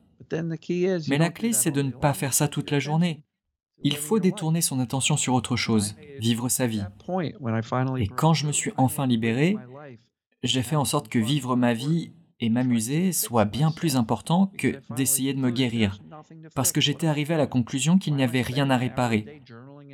Mais 1.08 1.18
la 1.18 1.30
clé, 1.30 1.52
c'est 1.52 1.70
de 1.70 1.82
ne 1.82 1.90
pas 1.90 2.14
faire 2.14 2.34
ça 2.34 2.48
toute 2.48 2.70
la 2.70 2.78
journée. 2.78 3.22
Il 3.82 3.96
faut 3.96 4.18
détourner 4.18 4.62
son 4.62 4.80
attention 4.80 5.16
sur 5.16 5.34
autre 5.34 5.56
chose, 5.56 5.96
vivre 6.18 6.48
sa 6.48 6.66
vie. 6.66 6.84
Et 7.98 8.08
quand 8.08 8.34
je 8.34 8.46
me 8.46 8.52
suis 8.52 8.72
enfin 8.76 9.06
libéré, 9.06 9.56
j'ai 10.42 10.62
fait 10.62 10.76
en 10.76 10.84
sorte 10.84 11.08
que 11.08 11.18
vivre 11.18 11.56
ma 11.56 11.74
vie 11.74 12.12
et 12.40 12.48
m'amuser 12.50 13.12
soit 13.12 13.44
bien 13.44 13.70
plus 13.70 13.96
important 13.96 14.52
que 14.58 14.80
d'essayer 14.94 15.32
de 15.34 15.40
me 15.40 15.50
guérir, 15.50 16.00
parce 16.54 16.72
que 16.72 16.80
j'étais 16.80 17.06
arrivé 17.06 17.34
à 17.34 17.38
la 17.38 17.46
conclusion 17.46 17.98
qu'il 17.98 18.14
n'y 18.14 18.22
avait 18.22 18.42
rien 18.42 18.68
à 18.70 18.76
réparer. 18.76 19.42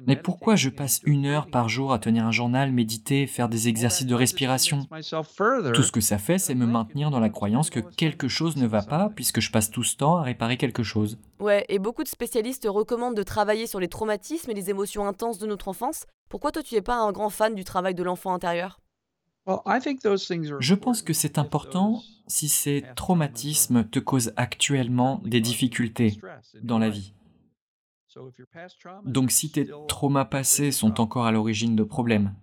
Mais 0.06 0.16
pourquoi 0.16 0.56
je 0.56 0.68
passe 0.68 1.00
une 1.04 1.26
heure 1.26 1.48
par 1.48 1.68
jour 1.68 1.92
à 1.92 1.98
tenir 1.98 2.26
un 2.26 2.32
journal, 2.32 2.72
méditer, 2.72 3.26
faire 3.26 3.48
des 3.48 3.68
exercices 3.68 4.06
de 4.06 4.14
respiration 4.14 4.86
Tout 5.74 5.82
ce 5.82 5.92
que 5.92 6.00
ça 6.00 6.18
fait, 6.18 6.38
c'est 6.38 6.54
me 6.54 6.66
maintenir 6.66 7.10
dans 7.10 7.20
la 7.20 7.30
croyance 7.30 7.70
que 7.70 7.80
quelque 7.80 8.28
chose 8.28 8.56
ne 8.56 8.66
va 8.66 8.82
pas, 8.82 9.10
puisque 9.14 9.40
je 9.40 9.50
passe 9.50 9.70
tout 9.70 9.84
ce 9.84 9.96
temps 9.96 10.16
à 10.16 10.22
réparer 10.22 10.56
quelque 10.56 10.82
chose. 10.82 11.18
Ouais, 11.40 11.64
et 11.68 11.78
beaucoup 11.78 12.02
de 12.02 12.08
spécialistes 12.08 12.66
recommandent 12.68 13.16
de 13.16 13.22
travailler 13.22 13.66
sur 13.66 13.80
les 13.80 13.88
traumatismes 13.88 14.50
et 14.50 14.54
les 14.54 14.70
émotions 14.70 15.06
intenses 15.06 15.38
de 15.38 15.46
notre 15.46 15.68
enfance. 15.68 16.06
Pourquoi 16.28 16.52
toi 16.52 16.62
tu 16.62 16.74
n'es 16.74 16.82
pas 16.82 16.96
un 16.96 17.12
grand 17.12 17.30
fan 17.30 17.54
du 17.54 17.64
travail 17.64 17.94
de 17.94 18.02
l'enfant 18.02 18.32
intérieur? 18.32 18.78
Je 19.46 20.74
pense 20.74 21.02
que 21.02 21.12
c'est 21.12 21.36
important 21.36 22.00
si 22.28 22.48
ces 22.48 22.84
traumatismes 22.94 23.84
te 23.84 23.98
causent 23.98 24.32
actuellement 24.36 25.20
des 25.24 25.40
difficultés 25.40 26.18
dans 26.62 26.78
la 26.78 26.90
vie. 26.90 27.12
Donc 29.04 29.30
si 29.30 29.50
tes 29.50 29.68
traumas 29.88 30.24
passés 30.24 30.72
sont 30.72 31.00
encore 31.00 31.26
à 31.26 31.32
l'origine 31.32 31.76
de 31.76 31.84
problèmes, 31.84 32.34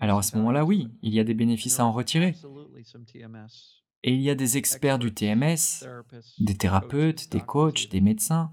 alors 0.00 0.18
à 0.18 0.22
ce 0.22 0.36
moment-là, 0.36 0.64
oui, 0.64 0.88
il 1.02 1.12
y 1.12 1.20
a 1.20 1.24
des 1.24 1.34
bénéfices 1.34 1.80
à 1.80 1.86
en 1.86 1.92
retirer. 1.92 2.34
Et 4.06 4.12
il 4.12 4.20
y 4.20 4.28
a 4.28 4.34
des 4.34 4.58
experts 4.58 4.98
du 4.98 5.14
TMS, 5.14 5.86
des 6.38 6.54
thérapeutes, 6.54 7.32
des 7.32 7.40
coachs, 7.40 7.88
des 7.88 8.02
médecins, 8.02 8.52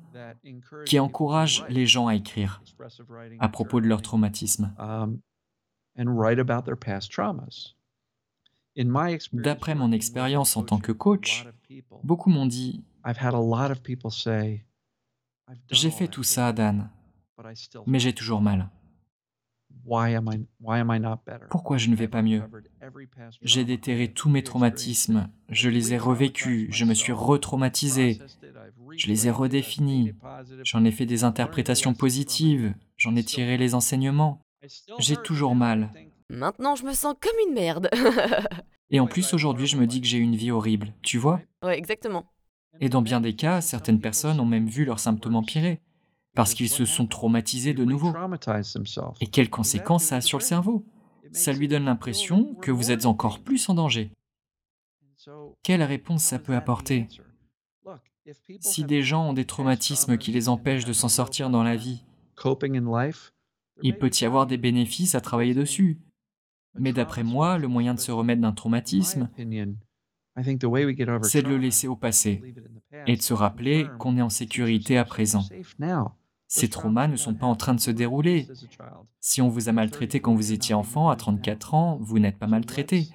qui 0.86 0.98
encouragent 0.98 1.66
les 1.68 1.86
gens 1.86 2.08
à 2.08 2.16
écrire 2.16 2.64
à 3.40 3.50
propos 3.50 3.82
de 3.82 3.88
leur 3.88 4.02
traumatisme. 4.02 4.74
D'après 9.34 9.76
mon 9.76 9.92
expérience 9.92 10.56
en 10.56 10.64
tant 10.64 10.80
que 10.80 10.94
coach, 10.94 11.46
beaucoup 12.04 12.30
m'ont 12.30 12.46
dit 12.46 12.84
J'ai 15.70 15.92
fait 15.92 16.08
tout 16.08 16.24
ça, 16.24 16.54
Dan, 16.54 16.90
mais 17.86 18.00
j'ai 18.00 18.14
toujours 18.14 18.42
mal. 18.42 18.70
Pourquoi 21.50 21.78
je 21.78 21.90
ne 21.90 21.96
vais 21.96 22.08
pas 22.08 22.22
mieux? 22.22 22.44
J'ai 23.42 23.66
déterré 23.66 24.14
tous 24.14 24.30
mes 24.30 24.44
traumatismes, 24.44 25.30
je 25.50 25.70
les 25.70 25.94
ai 25.94 25.98
revécus, 25.98 26.68
je 26.72 26.86
me 26.86 26.94
suis 26.94 27.14
retraumatisé, 27.14 28.20
je 28.98 29.08
les 29.08 29.28
ai 29.28 29.32
redéfinis, 29.32 30.14
j'en 30.64 30.84
ai 30.86 30.92
fait 30.92 31.06
des 31.06 31.24
interprétations 31.24 31.94
positives, 31.94 32.74
j'en 32.98 33.16
ai 33.16 33.24
tiré 33.24 33.58
les 33.58 33.74
enseignements. 33.74 34.42
J'ai 35.00 35.18
toujours 35.18 35.56
mal. 35.56 35.92
Maintenant, 36.30 36.76
je 36.76 36.86
me 36.86 36.94
sens 36.94 37.16
comme 37.20 37.48
une 37.48 37.54
merde. 37.54 37.90
Et 38.92 39.00
en 39.00 39.08
plus, 39.08 39.34
aujourd'hui, 39.34 39.68
je 39.68 39.78
me 39.78 39.88
dis 39.88 40.02
que 40.02 40.08
j'ai 40.08 40.18
une 40.18 40.36
vie 40.36 40.52
horrible, 40.52 40.94
tu 41.02 41.18
vois? 41.18 41.42
Ouais, 41.64 41.78
exactement. 41.78 42.26
Et 42.80 42.90
dans 42.90 43.02
bien 43.02 43.22
des 43.22 43.36
cas, 43.36 43.62
certaines 43.62 44.00
personnes 44.00 44.40
ont 44.40 44.46
même 44.46 44.68
vu 44.68 44.86
leurs 44.86 45.00
symptômes 45.00 45.36
empirer 45.36 45.82
parce 46.34 46.54
qu'ils 46.54 46.70
se 46.70 46.86
sont 46.86 47.08
traumatisés 47.08 47.74
de 47.74 47.84
nouveau. 47.84 48.14
Et 49.20 49.28
quelles 49.28 49.50
conséquences 49.50 50.06
ça 50.06 50.18
a 50.18 50.22
sur 50.22 50.38
le 50.38 50.44
cerveau? 50.44 50.86
Ça 51.32 51.54
lui 51.54 51.68
donne 51.68 51.86
l'impression 51.86 52.56
que 52.56 52.72
vous 52.72 52.92
êtes 52.92 53.06
encore 53.06 53.40
plus 53.40 53.70
en 53.70 53.74
danger. 53.74 54.12
Quelle 55.64 55.84
réponse 55.84 56.24
ça 56.24 56.40
peut 56.40 56.56
apporter? 56.56 57.08
Si 58.60 58.84
des 58.84 59.02
gens 59.02 59.30
ont 59.30 59.34
des 59.34 59.46
traumatismes 59.46 60.18
qui 60.18 60.32
les 60.32 60.50
empêchent 60.50 60.86
de 60.86 60.94
s'en 60.94 61.10
sortir 61.10 61.50
dans 61.50 61.64
la 61.64 61.76
vie, 61.76 62.04
il 63.84 63.98
peut 63.98 64.12
y 64.20 64.26
avoir 64.26 64.48
des 64.48 64.58
bénéfices 64.58 65.16
à 65.16 65.22
travailler 65.22 65.54
dessus. 65.54 66.00
Mais 66.76 66.94
d'après 66.94 67.24
moi, 67.24 67.58
le 67.58 67.68
moyen 67.68 67.94
de 67.94 68.00
se 68.00 68.12
remettre 68.12 68.42
d'un 68.42 68.54
traumatisme, 68.54 69.30
c'est 71.24 71.42
de 71.42 71.50
le 71.50 71.58
laisser 71.58 71.88
au 71.88 71.96
passé 71.96 72.42
et 73.08 73.16
de 73.16 73.22
se 73.22 73.34
rappeler 73.34 73.88
qu'on 74.00 74.18
est 74.18 74.22
en 74.22 74.30
sécurité 74.30 74.98
à 74.98 75.06
présent. 75.06 75.44
Ces 76.48 76.70
traumas 76.70 77.08
ne 77.08 77.16
sont 77.16 77.34
pas 77.34 77.46
en 77.46 77.56
train 77.56 77.74
de 77.74 77.80
se 77.80 77.92
dérouler. 77.92 78.48
Si 79.20 79.42
on 79.42 79.48
vous 79.48 79.70
a 79.70 79.72
maltraité 79.72 80.20
quand 80.20 80.36
vous 80.36 80.52
étiez 80.52 80.76
enfant, 80.76 81.10
à 81.10 81.16
34 81.16 81.74
ans, 81.74 81.98
vous 82.02 82.20
n'êtes 82.20 82.38
pas 82.38 82.48
maltraité. 82.48 83.08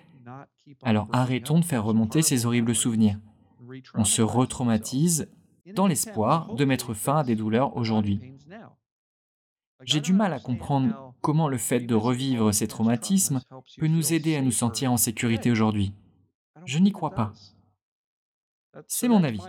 Alors 0.82 1.08
arrêtons 1.12 1.60
de 1.60 1.64
faire 1.64 1.84
remonter 1.84 2.22
ces 2.22 2.46
horribles 2.46 2.74
souvenirs. 2.74 3.18
On 3.94 4.04
se 4.04 4.22
retraumatise 4.22 5.28
dans 5.74 5.86
l'espoir 5.86 6.54
de 6.54 6.64
mettre 6.64 6.94
fin 6.94 7.18
à 7.18 7.24
des 7.24 7.36
douleurs 7.36 7.76
aujourd'hui. 7.76 8.20
J'ai 9.82 10.00
du 10.00 10.12
mal 10.12 10.32
à 10.32 10.40
comprendre 10.40 11.14
comment 11.20 11.48
le 11.48 11.58
fait 11.58 11.80
de 11.80 11.94
revivre 11.94 12.54
ces 12.54 12.66
traumatismes 12.66 13.40
peut 13.78 13.86
nous 13.86 14.12
aider 14.12 14.36
à 14.36 14.42
nous 14.42 14.50
sentir 14.50 14.92
en 14.92 14.96
sécurité 14.96 15.50
aujourd'hui. 15.50 15.92
Je 16.66 16.78
n'y 16.78 16.92
crois 16.92 17.14
pas. 17.14 17.32
C'est 18.88 19.08
mon 19.08 19.24
avis, 19.24 19.40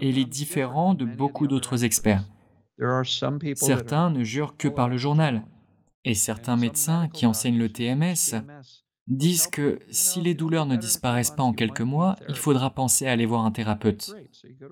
et 0.00 0.08
il 0.08 0.18
est 0.18 0.24
différent 0.24 0.94
de 0.94 1.04
beaucoup 1.04 1.48
d'autres 1.48 1.84
experts. 1.84 2.24
Certains 3.54 4.10
ne 4.10 4.22
jurent 4.22 4.56
que 4.56 4.68
par 4.68 4.88
le 4.88 4.96
journal. 4.96 5.44
Et 6.04 6.14
certains 6.14 6.56
médecins 6.56 7.08
qui 7.08 7.26
enseignent 7.26 7.58
le 7.58 7.70
TMS 7.70 8.42
disent 9.06 9.48
que 9.48 9.80
si 9.90 10.20
les 10.20 10.34
douleurs 10.34 10.66
ne 10.66 10.76
disparaissent 10.76 11.32
pas 11.32 11.42
en 11.42 11.52
quelques 11.52 11.80
mois, 11.80 12.16
il 12.28 12.36
faudra 12.36 12.70
penser 12.70 13.06
à 13.06 13.12
aller 13.12 13.26
voir 13.26 13.44
un 13.44 13.50
thérapeute. 13.50 14.14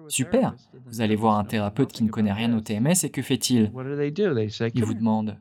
Super, 0.08 0.54
vous 0.86 1.00
allez 1.00 1.16
voir 1.16 1.38
un 1.38 1.44
thérapeute 1.44 1.92
qui 1.92 2.04
ne 2.04 2.08
connaît 2.08 2.32
rien 2.32 2.56
au 2.56 2.60
TMS 2.60 2.94
et 3.02 3.10
que 3.10 3.20
fait-il? 3.20 3.72
Il 4.74 4.84
vous 4.84 4.94
demande 4.94 5.38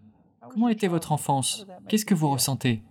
Comment 0.50 0.70
était 0.70 0.88
votre 0.88 1.12
enfance? 1.12 1.68
Qu'est-ce 1.88 2.06
que 2.06 2.16
vous 2.16 2.30
ressentez? 2.30 2.82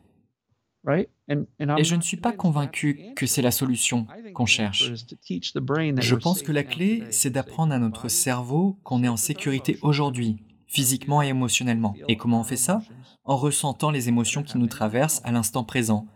Et 1.28 1.84
je 1.84 1.94
ne 1.94 2.00
suis 2.00 2.16
pas 2.16 2.32
convaincu 2.32 3.12
que 3.16 3.26
c'est 3.26 3.42
la 3.42 3.50
solution 3.50 4.06
qu'on 4.34 4.46
cherche. 4.46 4.92
Je 5.28 6.14
pense 6.14 6.42
que 6.42 6.52
la 6.52 6.64
clé, 6.64 7.04
c'est 7.10 7.30
d'apprendre 7.30 7.74
à 7.74 7.78
notre 7.78 8.08
cerveau 8.08 8.78
qu'on 8.84 9.02
est 9.02 9.08
en 9.08 9.16
sécurité 9.16 9.78
aujourd'hui, 9.82 10.38
physiquement 10.66 11.22
et 11.22 11.28
émotionnellement. 11.28 11.94
Et 12.08 12.16
comment 12.16 12.40
on 12.40 12.44
fait 12.44 12.56
ça? 12.56 12.82
En 13.24 13.36
ressentant 13.36 13.90
les 13.90 14.08
émotions 14.08 14.42
qui 14.42 14.58
nous 14.58 14.68
traversent 14.68 15.20
à 15.24 15.32
l'instant 15.32 15.64
présent. 15.64 16.06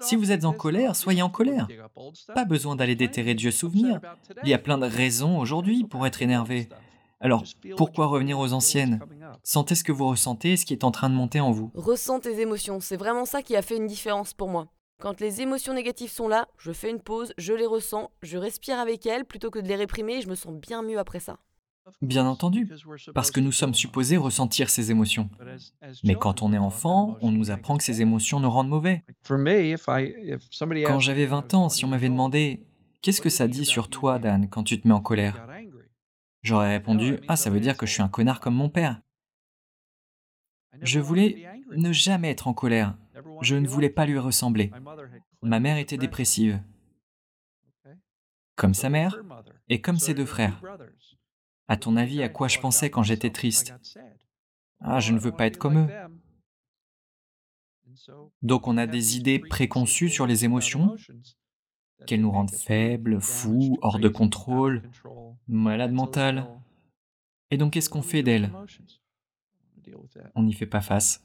Si 0.00 0.16
vous 0.16 0.32
êtes 0.32 0.44
en 0.44 0.52
colère, 0.52 0.96
soyez 0.96 1.22
en 1.22 1.30
colère. 1.30 1.68
Pas 2.34 2.44
besoin 2.44 2.76
d'aller 2.76 2.96
déterrer 2.96 3.34
Dieu 3.34 3.50
souvenir. 3.50 4.00
Il 4.42 4.48
y 4.48 4.54
a 4.54 4.58
plein 4.58 4.78
de 4.78 4.86
raisons 4.86 5.38
aujourd'hui 5.38 5.84
pour 5.84 6.06
être 6.06 6.22
énervé. 6.22 6.68
Alors, 7.20 7.44
pourquoi 7.76 8.06
revenir 8.06 8.38
aux 8.38 8.52
anciennes? 8.52 9.00
Sentez 9.46 9.74
ce 9.74 9.84
que 9.84 9.92
vous 9.92 10.08
ressentez 10.08 10.52
et 10.52 10.56
ce 10.56 10.64
qui 10.64 10.72
est 10.72 10.84
en 10.84 10.90
train 10.90 11.10
de 11.10 11.14
monter 11.14 11.38
en 11.38 11.50
vous. 11.50 11.70
Ressens 11.74 12.20
tes 12.20 12.40
émotions, 12.40 12.80
c'est 12.80 12.96
vraiment 12.96 13.26
ça 13.26 13.42
qui 13.42 13.54
a 13.56 13.60
fait 13.60 13.76
une 13.76 13.86
différence 13.86 14.32
pour 14.32 14.48
moi. 14.48 14.68
Quand 15.02 15.20
les 15.20 15.42
émotions 15.42 15.74
négatives 15.74 16.10
sont 16.10 16.28
là, 16.28 16.48
je 16.56 16.72
fais 16.72 16.88
une 16.88 17.00
pause, 17.00 17.34
je 17.36 17.52
les 17.52 17.66
ressens, 17.66 18.10
je 18.22 18.38
respire 18.38 18.78
avec 18.78 19.04
elles 19.04 19.26
plutôt 19.26 19.50
que 19.50 19.58
de 19.58 19.68
les 19.68 19.76
réprimer 19.76 20.14
et 20.14 20.22
je 20.22 20.28
me 20.28 20.34
sens 20.34 20.54
bien 20.54 20.80
mieux 20.80 20.98
après 20.98 21.20
ça. 21.20 21.36
Bien 22.00 22.24
entendu, 22.24 22.66
parce 23.14 23.30
que 23.30 23.40
nous 23.40 23.52
sommes 23.52 23.74
supposés 23.74 24.16
ressentir 24.16 24.70
ces 24.70 24.90
émotions. 24.90 25.28
Mais 26.04 26.14
quand 26.14 26.40
on 26.40 26.54
est 26.54 26.58
enfant, 26.58 27.18
on 27.20 27.30
nous 27.30 27.50
apprend 27.50 27.76
que 27.76 27.84
ces 27.84 28.00
émotions 28.00 28.40
nous 28.40 28.48
rendent 28.48 28.70
mauvais. 28.70 29.04
Quand 29.28 31.00
j'avais 31.00 31.26
20 31.26 31.52
ans, 31.52 31.68
si 31.68 31.84
on 31.84 31.88
m'avait 31.88 32.08
demandé 32.08 32.64
Qu'est-ce 33.02 33.20
que 33.20 33.28
ça 33.28 33.46
dit 33.46 33.66
sur 33.66 33.90
toi, 33.90 34.18
Dan, 34.18 34.48
quand 34.48 34.62
tu 34.62 34.80
te 34.80 34.88
mets 34.88 34.94
en 34.94 35.02
colère 35.02 35.46
J'aurais 36.40 36.70
répondu 36.70 37.18
Ah, 37.28 37.36
ça 37.36 37.50
veut 37.50 37.60
dire 37.60 37.76
que 37.76 37.84
je 37.84 37.92
suis 37.92 38.02
un 38.02 38.08
connard 38.08 38.40
comme 38.40 38.54
mon 38.54 38.70
père. 38.70 39.02
Je 40.82 41.00
voulais 41.00 41.46
ne 41.76 41.92
jamais 41.92 42.30
être 42.30 42.48
en 42.48 42.54
colère. 42.54 42.96
Je 43.40 43.56
ne 43.56 43.68
voulais 43.68 43.90
pas 43.90 44.06
lui 44.06 44.18
ressembler. 44.18 44.70
Ma 45.42 45.60
mère 45.60 45.78
était 45.78 45.96
dépressive. 45.98 46.60
Comme 48.56 48.74
sa 48.74 48.88
mère 48.88 49.16
et 49.68 49.80
comme 49.80 49.98
ses 49.98 50.14
deux 50.14 50.26
frères. 50.26 50.60
À 51.66 51.76
ton 51.76 51.96
avis, 51.96 52.22
à 52.22 52.28
quoi 52.28 52.48
je 52.48 52.58
pensais 52.58 52.90
quand 52.90 53.02
j'étais 53.02 53.30
triste? 53.30 53.74
Ah, 54.80 55.00
je 55.00 55.12
ne 55.12 55.18
veux 55.18 55.32
pas 55.32 55.46
être 55.46 55.58
comme 55.58 55.78
eux. 55.78 55.88
Donc 58.42 58.68
on 58.68 58.76
a 58.76 58.86
des 58.86 59.16
idées 59.16 59.38
préconçues 59.38 60.10
sur 60.10 60.26
les 60.26 60.44
émotions, 60.44 60.96
qu'elles 62.06 62.20
nous 62.20 62.30
rendent 62.30 62.50
faibles, 62.50 63.20
fous, 63.20 63.78
hors 63.82 63.98
de 63.98 64.08
contrôle, 64.08 64.82
malades 65.48 65.92
mentales. 65.92 66.46
Et 67.50 67.56
donc 67.56 67.72
qu'est-ce 67.72 67.88
qu'on 67.88 68.02
fait 68.02 68.22
d'elles? 68.22 68.50
On 70.34 70.42
n'y 70.42 70.52
fait 70.52 70.66
pas 70.66 70.80
face. 70.80 71.22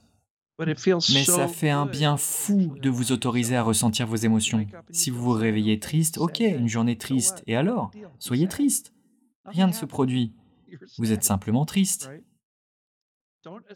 Mais 0.59 1.23
ça 1.23 1.47
fait 1.47 1.69
un 1.69 1.85
bien 1.85 2.17
fou 2.17 2.75
de 2.81 2.89
vous 2.89 3.11
autoriser 3.11 3.55
à 3.55 3.63
ressentir 3.63 4.05
vos 4.07 4.17
émotions. 4.17 4.65
Si 4.91 5.09
vous 5.09 5.21
vous 5.21 5.31
réveillez 5.31 5.79
triste, 5.79 6.17
ok, 6.17 6.41
une 6.41 6.67
journée 6.67 6.97
triste, 6.97 7.43
et 7.47 7.55
alors? 7.55 7.91
Soyez 8.19 8.47
triste. 8.47 8.93
Rien 9.45 9.67
ne 9.67 9.71
se 9.71 9.85
produit. 9.85 10.33
Vous 10.97 11.11
êtes 11.11 11.23
simplement 11.23 11.65
triste. 11.65 12.09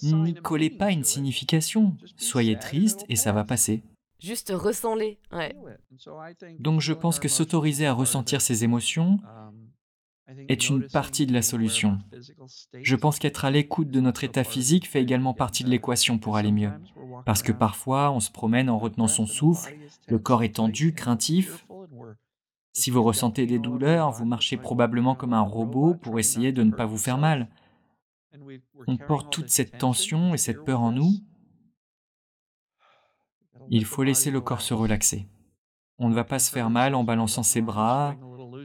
N'y 0.02 0.34
collez 0.34 0.70
pas 0.70 0.92
une 0.92 1.06
signification. 1.06 1.96
Soyez 2.18 2.60
triste 2.60 3.06
et 3.08 3.16
ça 3.16 3.32
va 3.32 3.46
passer. 3.46 3.82
Juste 4.20 4.52
ressens-les. 4.54 5.20
Donc 6.60 6.82
je 6.82 6.94
pense 6.94 7.20
que 7.20 7.28
s'autoriser 7.28 7.86
à 7.86 7.94
ressentir 7.94 8.42
ses 8.42 8.64
émotions, 8.64 9.20
est 10.48 10.70
une 10.70 10.88
partie 10.88 11.26
de 11.26 11.34
la 11.34 11.42
solution. 11.42 12.00
Je 12.82 12.96
pense 12.96 13.20
qu'être 13.20 13.46
à 13.46 13.52
l'écoute 13.52 13.90
de 13.90 14.00
notre 14.00 14.24
état 14.24 14.44
physique 14.44 14.88
fait 14.88 15.02
également 15.02 15.34
partie 15.34 15.64
de 15.64 15.70
l'équation 15.70 16.18
pour 16.18 16.38
aller 16.38 16.52
mieux. 16.52 16.72
Parce 17.26 17.44
que 17.44 17.52
parfois, 17.52 18.12
on 18.12 18.20
se 18.20 18.32
promène 18.32 18.70
en 18.70 18.78
retenant 18.78 19.08
son 19.08 19.26
souffle, 19.26 19.76
le 20.08 20.20
corps 20.20 20.44
est 20.44 20.56
tendu, 20.56 20.94
craintif. 20.94 21.66
Si 22.74 22.90
vous 22.90 23.04
ressentez 23.04 23.46
des 23.46 23.60
douleurs, 23.60 24.12
vous 24.12 24.26
marchez 24.26 24.58
probablement 24.58 25.16
comme 25.16 25.34
un 25.34 25.42
robot 25.42 25.94
pour 25.94 26.20
essayer 26.20 26.52
de 26.52 26.64
ne 26.64 26.72
pas 26.72 26.86
vous 26.86 26.98
faire 26.98 27.18
mal. 27.18 27.48
On 28.88 28.98
porte 28.98 29.32
toute 29.32 29.50
cette 29.50 29.78
tension 29.78 30.34
et 30.34 30.38
cette 30.38 30.64
peur 30.66 30.82
en 30.82 30.92
nous. 30.92 31.14
Il 33.70 33.86
faut 33.86 34.04
laisser 34.04 34.32
le 34.32 34.42
corps 34.42 34.62
se 34.62 34.74
relaxer. 34.74 35.28
On 36.00 36.10
ne 36.10 36.16
va 36.16 36.24
pas 36.24 36.40
se 36.40 36.52
faire 36.52 36.70
mal 36.70 36.96
en 36.96 37.04
balançant 37.04 37.44
ses 37.44 37.62
bras, 37.62 38.16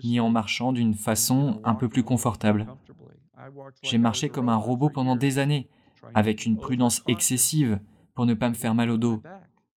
ni 0.04 0.20
en 0.20 0.30
marchant 0.30 0.72
d'une 0.72 0.94
façon 0.94 1.60
un 1.64 1.74
peu 1.74 1.88
plus 1.88 2.02
confortable. 2.02 2.66
J'ai 3.82 3.98
marché 3.98 4.28
comme 4.28 4.48
un 4.48 4.56
robot 4.56 4.90
pendant 4.90 5.16
des 5.16 5.38
années, 5.38 5.68
avec 6.14 6.46
une 6.46 6.58
prudence 6.58 7.02
excessive 7.06 7.80
pour 8.14 8.26
ne 8.26 8.34
pas 8.34 8.48
me 8.48 8.54
faire 8.54 8.74
mal 8.74 8.90
au 8.90 8.98
dos. 8.98 9.22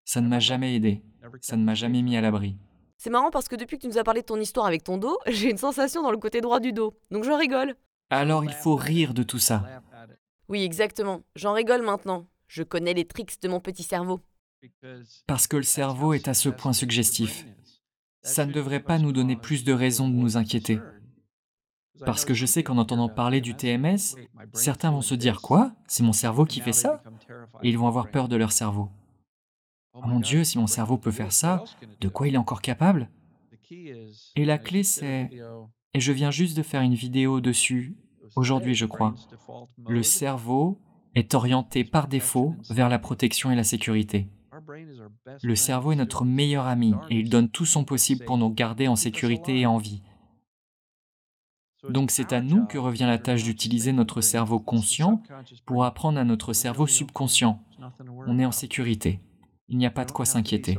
Ça 0.04 0.20
ne 0.20 0.28
m'a 0.28 0.38
jamais 0.38 0.74
aidé, 0.74 1.02
ça 1.40 1.56
ne 1.56 1.64
m'a 1.64 1.74
jamais 1.74 2.02
mis 2.02 2.16
à 2.16 2.20
l'abri. 2.20 2.56
C'est 2.96 3.10
marrant 3.10 3.30
parce 3.30 3.48
que 3.48 3.56
depuis 3.56 3.76
que 3.78 3.82
tu 3.82 3.88
nous 3.88 3.98
as 3.98 4.04
parlé 4.04 4.22
de 4.22 4.26
ton 4.26 4.40
histoire 4.40 4.66
avec 4.66 4.82
ton 4.82 4.98
dos, 4.98 5.18
j'ai 5.26 5.50
une 5.50 5.58
sensation 5.58 6.02
dans 6.02 6.10
le 6.10 6.18
côté 6.18 6.40
droit 6.40 6.60
du 6.60 6.72
dos, 6.72 6.94
donc 7.10 7.24
je 7.24 7.30
rigole. 7.30 7.76
Alors 8.10 8.44
il 8.44 8.52
faut 8.52 8.74
rire 8.74 9.14
de 9.14 9.22
tout 9.22 9.38
ça. 9.38 9.64
Oui, 10.48 10.62
exactement. 10.62 11.20
J'en 11.36 11.52
rigole 11.52 11.82
maintenant. 11.82 12.26
Je 12.46 12.62
connais 12.62 12.94
les 12.94 13.04
tricks 13.04 13.40
de 13.42 13.48
mon 13.48 13.60
petit 13.60 13.82
cerveau. 13.82 14.20
Parce 15.26 15.46
que 15.46 15.58
le 15.58 15.62
cerveau 15.62 16.14
est 16.14 16.26
à 16.26 16.34
ce 16.34 16.48
point 16.48 16.72
suggestif. 16.72 17.46
Ça 18.22 18.46
ne 18.46 18.52
devrait 18.52 18.82
pas 18.82 18.98
nous 18.98 19.12
donner 19.12 19.36
plus 19.36 19.64
de 19.64 19.72
raisons 19.72 20.08
de 20.08 20.14
nous 20.14 20.36
inquiéter. 20.36 20.80
Parce 22.04 22.24
que 22.24 22.34
je 22.34 22.46
sais 22.46 22.62
qu'en 22.62 22.78
entendant 22.78 23.08
parler 23.08 23.40
du 23.40 23.54
TMS, 23.54 24.16
certains 24.52 24.90
vont 24.90 25.00
se 25.00 25.14
dire 25.14 25.40
Quoi? 25.40 25.72
C'est 25.86 26.02
mon 26.02 26.12
cerveau 26.12 26.44
qui 26.44 26.60
fait 26.60 26.72
ça? 26.72 27.02
Et 27.62 27.70
ils 27.70 27.78
vont 27.78 27.88
avoir 27.88 28.10
peur 28.10 28.28
de 28.28 28.36
leur 28.36 28.52
cerveau. 28.52 28.90
Oh 29.94 30.06
mon 30.06 30.20
Dieu, 30.20 30.44
si 30.44 30.58
mon 30.58 30.66
cerveau 30.66 30.96
peut 30.96 31.10
faire 31.10 31.32
ça, 31.32 31.64
de 32.00 32.08
quoi 32.08 32.28
il 32.28 32.34
est 32.34 32.38
encore 32.38 32.62
capable? 32.62 33.10
Et 33.70 34.44
la 34.44 34.58
clé 34.58 34.82
c'est, 34.82 35.30
et 35.94 36.00
je 36.00 36.12
viens 36.12 36.30
juste 36.30 36.56
de 36.56 36.62
faire 36.62 36.82
une 36.82 36.94
vidéo 36.94 37.40
dessus, 37.40 37.96
aujourd'hui 38.36 38.74
je 38.74 38.86
crois, 38.86 39.14
le 39.88 40.02
cerveau 40.02 40.78
est 41.14 41.34
orienté 41.34 41.84
par 41.84 42.06
défaut 42.06 42.54
vers 42.70 42.88
la 42.88 42.98
protection 42.98 43.50
et 43.50 43.56
la 43.56 43.64
sécurité. 43.64 44.28
Le 45.42 45.54
cerveau 45.54 45.92
est 45.92 45.96
notre 45.96 46.24
meilleur 46.24 46.66
ami 46.66 46.94
et 47.10 47.18
il 47.18 47.30
donne 47.30 47.48
tout 47.48 47.66
son 47.66 47.84
possible 47.84 48.24
pour 48.24 48.38
nous 48.38 48.50
garder 48.50 48.88
en 48.88 48.96
sécurité 48.96 49.60
et 49.60 49.66
en 49.66 49.78
vie. 49.78 50.02
Donc 51.88 52.10
c'est 52.10 52.32
à 52.32 52.40
nous 52.40 52.66
que 52.66 52.78
revient 52.78 53.06
la 53.06 53.18
tâche 53.18 53.44
d'utiliser 53.44 53.92
notre 53.92 54.20
cerveau 54.20 54.58
conscient 54.58 55.22
pour 55.64 55.84
apprendre 55.84 56.18
à 56.18 56.24
notre 56.24 56.52
cerveau 56.52 56.86
subconscient. 56.86 57.62
On 58.26 58.38
est 58.38 58.44
en 58.44 58.52
sécurité. 58.52 59.20
Il 59.68 59.76
n'y 59.76 59.86
a 59.86 59.90
pas 59.90 60.04
de 60.04 60.12
quoi 60.12 60.24
s'inquiéter. 60.24 60.78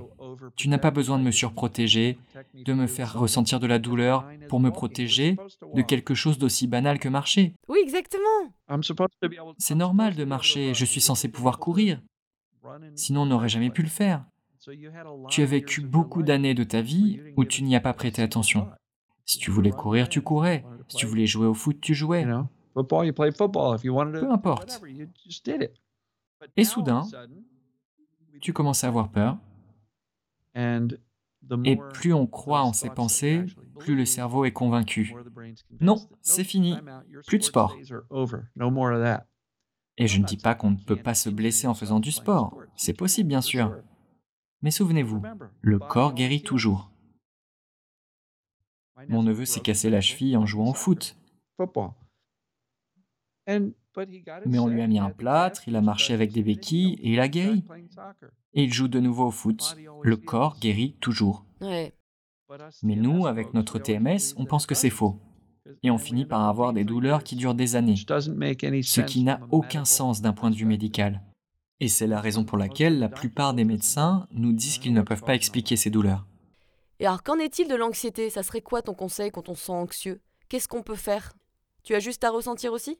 Tu 0.55 0.67
n'as 0.67 0.79
pas 0.79 0.91
besoin 0.91 1.19
de 1.19 1.23
me 1.23 1.31
surprotéger, 1.31 2.17
de 2.53 2.73
me 2.73 2.87
faire 2.87 3.17
ressentir 3.17 3.59
de 3.59 3.67
la 3.67 3.77
douleur 3.77 4.27
pour 4.49 4.59
me 4.59 4.71
protéger 4.71 5.37
de 5.75 5.81
quelque 5.81 6.15
chose 6.15 6.39
d'aussi 6.39 6.67
banal 6.67 6.99
que 6.99 7.07
marcher. 7.07 7.53
Oui, 7.67 7.79
exactement. 7.81 8.53
C'est 9.57 9.75
normal 9.75 10.15
de 10.15 10.25
marcher, 10.25 10.73
je 10.73 10.85
suis 10.85 11.01
censé 11.01 11.29
pouvoir 11.29 11.59
courir. 11.59 12.01
Sinon 12.95 13.21
on 13.21 13.25
n'aurait 13.27 13.49
jamais 13.49 13.69
pu 13.69 13.81
le 13.81 13.89
faire. 13.89 14.25
Tu 15.29 15.41
as 15.41 15.45
vécu 15.45 15.81
beaucoup 15.81 16.23
d'années 16.23 16.53
de 16.53 16.63
ta 16.63 16.81
vie 16.81 17.19
où 17.37 17.45
tu 17.45 17.63
n'y 17.63 17.75
as 17.75 17.81
pas 17.81 17.93
prêté 17.93 18.21
attention. 18.21 18.69
Si 19.25 19.37
tu 19.37 19.51
voulais 19.51 19.71
courir, 19.71 20.09
tu 20.09 20.21
courais. 20.21 20.65
Si 20.87 20.97
tu 20.97 21.05
voulais 21.05 21.27
jouer 21.27 21.47
au 21.47 21.53
foot, 21.53 21.79
tu 21.79 21.93
jouais. 21.93 22.25
Peu 22.75 24.31
importe. 24.31 24.81
Et 26.55 26.63
soudain, 26.63 27.03
tu 28.41 28.53
commences 28.53 28.83
à 28.83 28.87
avoir 28.87 29.09
peur. 29.11 29.37
Et 30.55 31.77
plus 31.93 32.13
on 32.13 32.27
croit 32.27 32.63
en 32.63 32.73
ses 32.73 32.89
pensées, 32.89 33.45
plus 33.79 33.95
le 33.95 34.05
cerveau 34.05 34.45
est 34.45 34.51
convaincu. 34.51 35.15
Non, 35.79 35.95
c'est 36.21 36.43
fini. 36.43 36.75
Plus 37.27 37.39
de 37.39 37.43
sport. 37.43 37.77
Et 39.99 40.07
je 40.07 40.17
ne 40.17 40.25
dis 40.25 40.37
pas 40.37 40.55
qu'on 40.55 40.71
ne 40.71 40.77
peut 40.77 40.95
pas 40.95 41.13
se 41.13 41.29
blesser 41.29 41.67
en 41.67 41.73
faisant 41.73 41.99
du 41.99 42.11
sport. 42.11 42.57
C'est 42.77 42.93
possible, 42.93 43.27
bien 43.27 43.41
sûr. 43.41 43.75
Mais 44.61 44.71
souvenez-vous, 44.71 45.21
le 45.61 45.77
corps 45.77 46.13
guérit 46.13 46.41
toujours. 46.41 46.89
Mon 49.09 49.23
neveu 49.23 49.45
s'est 49.45 49.59
cassé 49.59 49.89
la 49.89 50.01
cheville 50.01 50.37
en 50.37 50.45
jouant 50.45 50.71
au 50.71 50.73
foot. 50.73 51.17
Mais 54.45 54.59
on 54.59 54.67
lui 54.67 54.81
a 54.81 54.87
mis 54.87 54.99
un 54.99 55.09
plâtre, 55.09 55.67
il 55.67 55.75
a 55.75 55.81
marché 55.81 56.13
avec 56.13 56.31
des 56.31 56.43
béquilles 56.43 56.93
et 57.01 57.13
il 57.13 57.19
a 57.19 57.27
guéri. 57.27 57.65
Et 58.53 58.63
il 58.63 58.73
joue 58.73 58.87
de 58.87 58.99
nouveau 58.99 59.27
au 59.27 59.31
foot. 59.31 59.75
Le 60.01 60.15
corps 60.15 60.59
guérit 60.59 60.95
toujours. 61.01 61.45
Mais 61.61 62.95
nous, 62.95 63.27
avec 63.27 63.53
notre 63.53 63.79
TMS, 63.79 64.33
on 64.37 64.45
pense 64.45 64.65
que 64.65 64.75
c'est 64.75 64.89
faux. 64.89 65.19
Et 65.83 65.91
on 65.91 65.97
finit 65.97 66.25
par 66.25 66.47
avoir 66.47 66.73
des 66.73 66.83
douleurs 66.83 67.23
qui 67.23 67.35
durent 67.35 67.55
des 67.55 67.75
années, 67.75 67.95
ce 67.95 69.01
qui 69.01 69.23
n'a 69.23 69.39
aucun 69.51 69.85
sens 69.85 70.21
d'un 70.21 70.33
point 70.33 70.49
de 70.49 70.55
vue 70.55 70.65
médical. 70.65 71.21
Et 71.79 71.87
c'est 71.87 72.07
la 72.07 72.19
raison 72.19 72.43
pour 72.43 72.57
laquelle 72.57 72.99
la 72.99 73.09
plupart 73.09 73.53
des 73.53 73.63
médecins 73.63 74.27
nous 74.31 74.51
disent 74.51 74.79
qu'ils 74.79 74.93
ne 74.93 75.01
peuvent 75.01 75.23
pas 75.23 75.35
expliquer 75.35 75.77
ces 75.77 75.89
douleurs. 75.89 76.25
Et 76.99 77.05
alors, 77.05 77.23
qu'en 77.23 77.39
est-il 77.39 77.69
de 77.69 77.75
l'anxiété? 77.75 78.29
Ça 78.29 78.43
serait 78.43 78.61
quoi 78.61 78.81
ton 78.81 78.93
conseil 78.93 79.31
quand 79.31 79.47
on 79.47 79.55
se 79.55 79.67
sent 79.67 79.71
anxieux? 79.71 80.21
Qu'est-ce 80.49 80.67
qu'on 80.67 80.83
peut 80.83 80.95
faire? 80.95 81.31
Tu 81.83 81.95
as 81.95 81.99
juste 81.99 82.25
à 82.25 82.31
ressentir 82.31 82.73
aussi? 82.73 82.99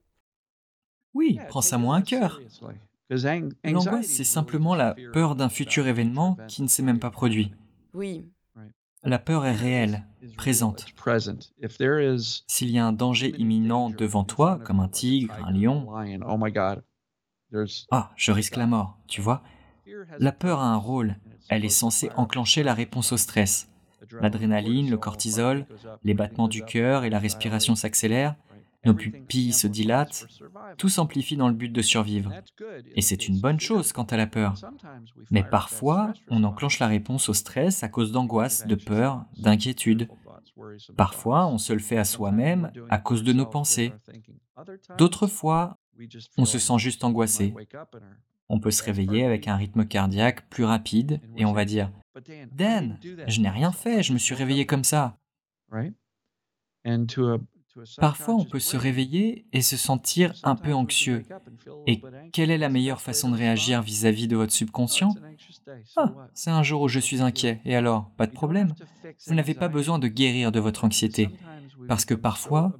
Oui, 1.13 1.38
prends 1.50 1.62
ça 1.62 1.78
moins 1.78 1.98
à 1.98 2.02
cœur. 2.02 2.39
L'angoisse, 3.10 4.06
c'est 4.06 4.24
simplement 4.24 4.76
la 4.76 4.96
peur 5.12 5.36
d'un 5.36 5.50
futur 5.50 5.88
événement 5.88 6.38
qui 6.48 6.62
ne 6.62 6.67
s'est 6.67 6.84
même 6.84 7.00
pas 7.00 7.12
produit. 7.12 7.52
Oui. 7.93 8.30
La 9.04 9.18
peur 9.18 9.46
est 9.46 9.56
réelle, 9.56 10.06
présente. 10.36 10.86
S'il 12.48 12.70
y 12.70 12.80
a 12.80 12.86
un 12.86 12.92
danger 12.92 13.34
imminent 13.38 13.90
devant 13.90 14.26
toi, 14.26 14.60
comme 14.66 14.82
un 14.82 14.90
tigre, 14.90 15.34
un 15.46 15.52
lion, 15.52 15.88
oh 16.28 16.38
ah, 17.92 18.12
je 18.16 18.32
risque 18.32 18.58
la 18.58 18.68
mort, 18.68 18.98
tu 19.08 19.22
vois. 19.22 19.42
La 20.20 20.32
peur 20.32 20.60
a 20.60 20.68
un 20.68 20.76
rôle, 20.76 21.16
elle 21.50 21.66
est 21.66 21.70
censée 21.70 22.12
enclencher 22.16 22.62
la 22.62 22.74
réponse 22.74 23.12
au 23.12 23.18
stress. 23.18 23.70
L'adrénaline, 24.22 24.90
le 24.90 24.98
cortisol, 24.98 25.66
les 26.04 26.14
battements 26.14 26.48
du 26.48 26.64
cœur 26.64 27.06
et 27.06 27.10
la 27.10 27.20
respiration 27.20 27.76
s'accélèrent, 27.76 28.36
nos 28.86 28.94
pupilles 28.94 29.54
se 29.54 29.68
dilatent, 29.68 30.28
tout 30.78 30.89
s'amplifie 30.89 31.36
dans 31.36 31.50
le 31.50 31.54
but 31.54 31.70
de 31.70 31.82
survivre. 31.82 32.32
Et 32.96 33.02
c'est 33.02 33.28
une 33.28 33.39
bonne 33.39 33.60
chose 33.60 33.92
quant 33.92 34.04
à 34.04 34.18
la 34.18 34.28
peur. 34.28 34.54
Mais 35.32 35.44
parfois, 35.44 36.13
on 36.30 36.44
enclenche 36.44 36.80
la 36.80 36.88
réponse 36.88 37.30
au 37.30 37.34
stress 37.34 37.84
à 37.84 37.89
cause 37.89 38.12
d'angoisse, 38.12 38.65
de 38.65 38.76
peur, 38.76 39.26
d'inquiétude. 39.38 40.08
Parfois, 40.96 41.48
on 41.48 41.58
se 41.58 41.74
le 41.74 41.80
fait 41.80 41.98
à 41.98 42.06
soi-même 42.06 42.72
à 42.89 42.98
cause 42.98 43.24
de 43.24 43.34
nos 43.34 43.46
pensées. 43.46 43.94
D'autres 44.98 45.28
fois, 45.28 45.78
on 46.38 46.46
se 46.46 46.60
sent 46.60 46.78
juste 46.78 47.04
angoissé. 47.04 47.54
On 48.48 48.60
peut 48.60 48.72
se 48.72 48.84
réveiller 48.84 49.26
avec 49.26 49.48
un 49.48 49.58
rythme 49.58 49.86
cardiaque 49.86 50.50
plus 50.50 50.63
rapide 50.63 51.22
et 51.38 51.46
on 51.46 51.54
va 51.54 51.65
dire 51.65 51.92
Dan, 52.52 52.98
je 53.28 53.42
n'ai 53.42 53.50
rien 53.50 53.72
fait, 53.72 54.04
je 54.04 54.13
me 54.13 54.18
suis 54.18 54.36
réveillé 54.36 54.65
comme 54.65 54.84
ça. 54.84 55.18
Parfois, 57.98 58.36
on 58.36 58.46
peut 58.46 58.60
se 58.60 58.78
réveiller 58.78 59.46
et 59.54 59.62
se 59.62 59.78
sentir 59.78 60.34
un 60.44 60.56
peu 60.56 60.74
anxieux. 60.74 61.24
Et 61.88 62.02
quelle 62.32 62.52
est 62.52 62.58
la 62.58 62.70
meilleure 62.70 63.02
façon 63.02 63.30
de 63.30 63.38
réagir 63.38 63.82
vis-à-vis 63.82 64.28
de 64.28 64.36
votre 64.36 64.54
subconscient? 64.54 65.13
Ah, 65.98 66.13
c'est 66.34 66.50
un 66.50 66.63
jour 66.63 66.82
où 66.82 66.88
je 66.88 67.00
suis 67.00 67.22
inquiet. 67.22 67.62
Et 67.65 67.76
alors, 67.76 68.10
pas 68.18 68.28
de 68.28 68.32
problème. 68.32 68.74
Vous 69.28 69.36
n'avez 69.36 69.54
pas 69.54 69.68
besoin 69.68 70.00
de 70.00 70.08
guérir 70.08 70.52
de 70.52 70.60
votre 70.60 70.86
anxiété. 70.86 71.30
Parce 71.88 72.06
que 72.06 72.13
parfois, 72.13 72.74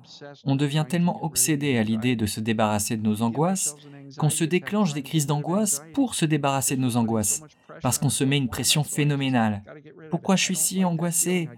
on 0.44 0.56
devient 0.56 0.86
tellement 0.88 1.24
obsédé 1.24 1.78
à 1.78 1.84
l'idée 1.84 2.16
de 2.16 2.26
se 2.26 2.40
débarrasser 2.40 2.98
de 2.98 3.04
nos 3.04 3.22
angoisses 3.22 3.76
qu'on 4.18 4.30
se 4.30 4.44
déclenche 4.44 4.94
des 4.94 5.04
crises 5.04 5.26
d'angoisse 5.26 5.82
pour 5.94 6.16
se 6.16 6.26
débarrasser 6.26 6.76
de 6.76 6.82
nos 6.82 6.98
angoisses. 6.98 7.44
Parce 7.82 7.98
qu'on 7.98 8.10
se 8.10 8.24
met 8.24 8.38
une 8.38 8.50
pression 8.50 8.84
phénoménale. 8.84 9.64
Pourquoi 10.10 10.36
je 10.36 10.44
suis 10.44 10.56
si 10.56 10.84
angoissé? 10.84 11.50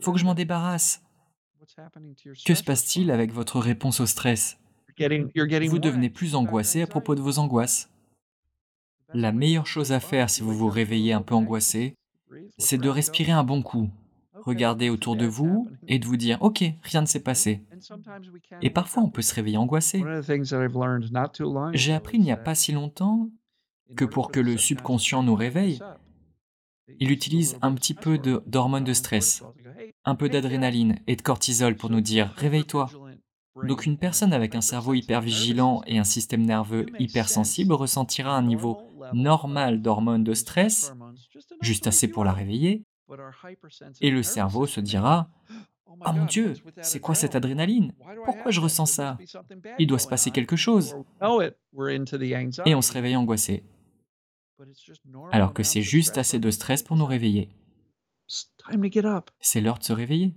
Faut 0.00 0.12
que 0.12 0.18
je 0.18 0.24
m'en 0.24 0.34
débarrasse. 0.34 1.02
Que 2.44 2.54
se 2.54 2.62
passe-t-il 2.62 3.10
avec 3.10 3.32
votre 3.32 3.58
réponse 3.58 4.00
au 4.00 4.06
stress? 4.06 4.58
Vous 4.98 5.78
devenez 5.78 6.10
plus 6.10 6.34
angoissé 6.34 6.82
à 6.82 6.86
propos 6.86 7.14
de 7.14 7.20
vos 7.20 7.38
angoisses. 7.38 7.90
La 9.14 9.32
meilleure 9.32 9.66
chose 9.66 9.92
à 9.92 10.00
faire 10.00 10.30
si 10.30 10.42
vous 10.42 10.52
vous 10.52 10.68
réveillez 10.68 11.12
un 11.12 11.22
peu 11.22 11.34
angoissé, 11.34 11.94
c'est 12.58 12.78
de 12.78 12.88
respirer 12.88 13.32
un 13.32 13.42
bon 13.42 13.62
coup, 13.62 13.90
regarder 14.34 14.88
autour 14.88 15.16
de 15.16 15.26
vous 15.26 15.68
et 15.88 15.98
de 15.98 16.06
vous 16.06 16.16
dire⁇ 16.16 16.38
Ok, 16.40 16.64
rien 16.82 17.00
ne 17.00 17.06
s'est 17.06 17.22
passé⁇ 17.22 17.62
Et 18.62 18.70
parfois 18.70 19.02
on 19.02 19.10
peut 19.10 19.22
se 19.22 19.34
réveiller 19.34 19.56
angoissé. 19.56 20.02
J'ai 21.72 21.92
appris 21.92 22.18
il 22.18 22.22
n'y 22.22 22.32
a 22.32 22.36
pas 22.36 22.54
si 22.54 22.72
longtemps 22.72 23.30
que 23.96 24.04
pour 24.04 24.30
que 24.30 24.38
le 24.38 24.56
subconscient 24.56 25.22
nous 25.22 25.34
réveille, 25.34 25.80
il 26.98 27.10
utilise 27.10 27.58
un 27.62 27.74
petit 27.74 27.94
peu 27.94 28.18
d'hormones 28.18 28.84
de 28.84 28.92
stress 28.92 29.42
un 30.04 30.14
peu 30.14 30.28
d'adrénaline 30.28 30.98
et 31.06 31.16
de 31.16 31.22
cortisol 31.22 31.76
pour 31.76 31.90
nous 31.90 32.00
dire 32.00 32.32
réveille-toi. 32.36 32.90
Donc 33.64 33.84
une 33.84 33.98
personne 33.98 34.32
avec 34.32 34.54
un 34.54 34.60
cerveau 34.60 34.94
hyper 34.94 35.20
vigilant 35.20 35.82
et 35.86 35.98
un 35.98 36.04
système 36.04 36.42
nerveux 36.42 36.86
hypersensible 36.98 37.74
ressentira 37.74 38.36
un 38.36 38.42
niveau 38.42 38.78
normal 39.12 39.82
d'hormones 39.82 40.24
de 40.24 40.34
stress, 40.34 40.94
juste 41.60 41.86
assez 41.86 42.08
pour 42.08 42.24
la 42.24 42.32
réveiller, 42.32 42.84
et 44.00 44.10
le 44.10 44.22
cerveau 44.22 44.66
se 44.66 44.80
dira 44.80 45.28
Oh 46.06 46.12
mon 46.14 46.24
Dieu, 46.24 46.54
c'est 46.82 47.00
quoi 47.00 47.14
cette 47.14 47.34
adrénaline? 47.34 47.92
Pourquoi 48.24 48.52
je 48.52 48.60
ressens 48.60 48.86
ça? 48.86 49.18
Il 49.78 49.88
doit 49.88 49.98
se 49.98 50.06
passer 50.06 50.30
quelque 50.30 50.56
chose. 50.56 50.94
Et 52.64 52.74
on 52.74 52.82
se 52.82 52.92
réveille 52.92 53.16
angoissé. 53.16 53.64
Alors 55.32 55.52
que 55.52 55.62
c'est 55.62 55.82
juste 55.82 56.16
assez 56.18 56.38
de 56.38 56.50
stress 56.50 56.82
pour 56.82 56.96
nous 56.96 57.06
réveiller. 57.06 57.48
C'est 59.40 59.60
l'heure 59.60 59.78
de 59.78 59.84
se 59.84 59.92
réveiller. 59.92 60.34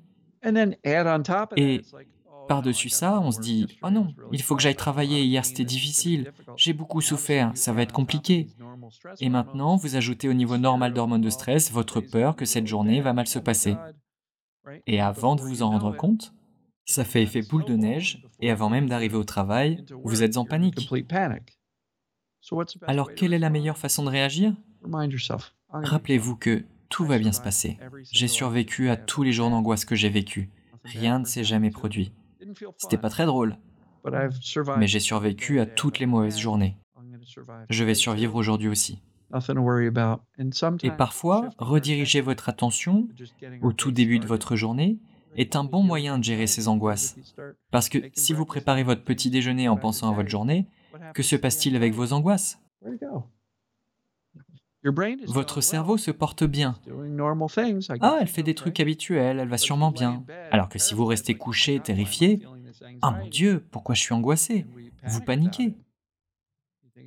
Et 1.56 1.82
oh, 1.94 2.46
par-dessus 2.48 2.90
ça, 2.90 3.20
on 3.22 3.32
se 3.32 3.40
dit, 3.40 3.78
oh 3.84 3.90
non, 3.90 4.14
il 4.32 4.42
faut 4.42 4.56
que 4.56 4.62
j'aille 4.62 4.76
travailler, 4.76 5.24
hier 5.24 5.46
c'était 5.46 5.64
difficile, 5.64 6.34
j'ai 6.58 6.74
beaucoup 6.74 7.02
souffert, 7.02 7.52
ça 7.56 7.72
va 7.72 7.84
être 7.84 7.94
compliqué. 7.94 8.48
Et 9.22 9.30
maintenant, 9.30 9.78
vous 9.78 9.96
ajoutez 9.96 10.28
au 10.28 10.34
niveau 10.34 10.58
normal 10.58 10.94
d'hormones 10.94 11.22
de 11.22 11.30
stress 11.30 11.72
votre 11.72 12.02
peur 12.02 12.36
que 12.36 12.46
cette 12.46 12.68
journée 12.68 13.00
va 13.02 13.14
mal 13.14 13.28
se 13.28 13.40
passer. 13.40 13.78
Et 14.88 15.00
avant 15.00 15.36
de 15.36 15.42
vous 15.42 15.62
en 15.62 15.70
rendre 15.70 15.96
compte, 15.96 16.34
Ça 16.86 17.06
fait 17.06 17.24
effet 17.24 17.42
boule 17.42 17.64
de 17.64 17.76
neige, 17.76 18.22
et 18.42 18.52
avant 18.52 18.70
même 18.70 18.90
d'arriver 18.90 19.16
au 19.16 19.24
travail, 19.24 19.86
vous 20.04 20.22
êtes 20.22 20.36
en 20.36 20.46
panique. 20.46 20.90
Alors 22.88 23.14
quelle 23.14 23.34
est 23.34 23.40
la 23.40 23.50
meilleure 23.50 23.78
façon 23.78 24.04
de 24.04 24.10
réagir? 24.10 24.54
Rappelez-vous 25.70 26.36
que 26.36 26.66
tout 26.94 27.06
va 27.06 27.18
bien 27.18 27.32
se 27.32 27.42
passer. 27.42 27.80
J'ai 28.12 28.28
survécu 28.28 28.92
à 28.92 28.96
tous 28.96 29.24
les 29.24 29.34
jours 29.34 29.50
d'angoisse 29.50 29.84
que 29.84 29.96
j'ai 29.96 30.10
vécu. 30.10 30.52
Rien 30.84 31.18
ne 31.18 31.26
s'est 31.26 31.44
jamais 31.44 31.72
produit. 31.72 32.12
C'était 32.78 33.00
pas 33.00 33.10
très 33.10 33.26
drôle, 33.26 33.58
mais 34.78 34.86
j'ai 34.86 35.00
survécu 35.00 35.60
à 35.60 35.66
toutes 35.66 35.98
les 35.98 36.06
mauvaises 36.06 36.38
journées. 36.38 36.78
Je 37.72 37.84
vais 37.84 37.96
survivre 37.96 38.36
aujourd'hui 38.36 38.68
aussi. 38.68 39.02
Et 40.84 40.92
parfois, 40.92 41.50
rediriger 41.58 42.22
votre 42.22 42.48
attention 42.48 43.08
au 43.64 43.74
tout 43.74 43.92
début 43.92 44.20
de 44.20 44.28
votre 44.28 44.56
journée 44.56 45.00
est 45.36 45.56
un 45.56 45.64
bon 45.64 45.82
moyen 45.82 46.20
de 46.20 46.24
gérer 46.24 46.46
ces 46.46 46.68
angoisses. 46.68 47.16
Parce 47.72 47.90
que 47.90 47.98
si 48.14 48.34
vous 48.34 48.46
préparez 48.46 48.84
votre 48.84 49.04
petit 49.04 49.32
déjeuner 49.32 49.68
en 49.68 49.78
pensant 49.78 50.12
à 50.12 50.14
votre 50.14 50.30
journée, 50.30 50.68
que 51.16 51.24
se 51.24 51.36
passe-t-il 51.36 51.76
avec 51.76 51.96
vos 51.96 52.14
angoisses? 52.14 52.60
Votre 55.28 55.62
cerveau 55.62 55.98
se 55.98 56.12
porte 56.12 56.44
bien. 56.44 56.76
Ah, 58.02 58.18
elle 58.20 58.28
fait 58.28 58.44
des 58.44 58.56
trucs 58.56 58.80
habituels, 58.80 59.40
elle 59.40 59.48
va 59.48 59.58
sûrement 59.58 59.92
bien. 59.92 60.24
Alors 60.52 60.70
que 60.70 60.80
si 60.80 60.94
vous 60.94 61.06
restez 61.06 61.36
couché, 61.36 61.80
terrifié, 61.80 62.42
ah 63.02 63.12
mon 63.12 63.28
Dieu, 63.28 63.66
pourquoi 63.72 63.96
je 63.96 64.02
suis 64.02 64.14
angoissé? 64.14 64.66
Vous 65.04 65.22
paniquez. 65.22 65.76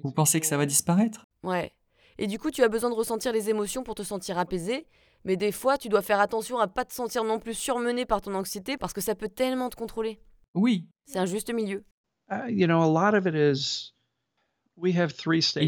Vous 0.02 0.12
pensez 0.12 0.40
que 0.40 0.46
ça 0.46 0.56
va 0.56 0.66
disparaître? 0.66 1.26
Ouais. 1.42 1.72
Et 2.18 2.26
du 2.26 2.38
coup, 2.38 2.50
tu 2.50 2.62
as 2.62 2.68
besoin 2.68 2.90
de 2.90 2.94
ressentir 2.94 3.32
les 3.32 3.50
émotions 3.50 3.82
pour 3.82 3.94
te 3.94 4.02
sentir 4.02 4.38
apaisé, 4.38 4.86
mais 5.24 5.36
des 5.36 5.52
fois, 5.52 5.76
tu 5.76 5.88
dois 5.88 6.02
faire 6.02 6.20
attention 6.20 6.58
à 6.58 6.66
pas 6.66 6.84
te 6.84 6.94
sentir 6.94 7.24
non 7.24 7.38
plus 7.38 7.54
surmené 7.54 8.06
par 8.06 8.22
ton 8.22 8.34
anxiété 8.34 8.76
parce 8.78 8.92
que 8.92 9.00
ça 9.00 9.14
peut 9.14 9.28
tellement 9.28 9.68
te 9.68 9.76
contrôler. 9.76 10.18
Oui. 10.54 10.86
C'est 11.04 11.18
un 11.18 11.26
juste 11.26 11.52
milieu. 11.52 11.84
Uh, 12.30 12.48
Il 12.48 12.58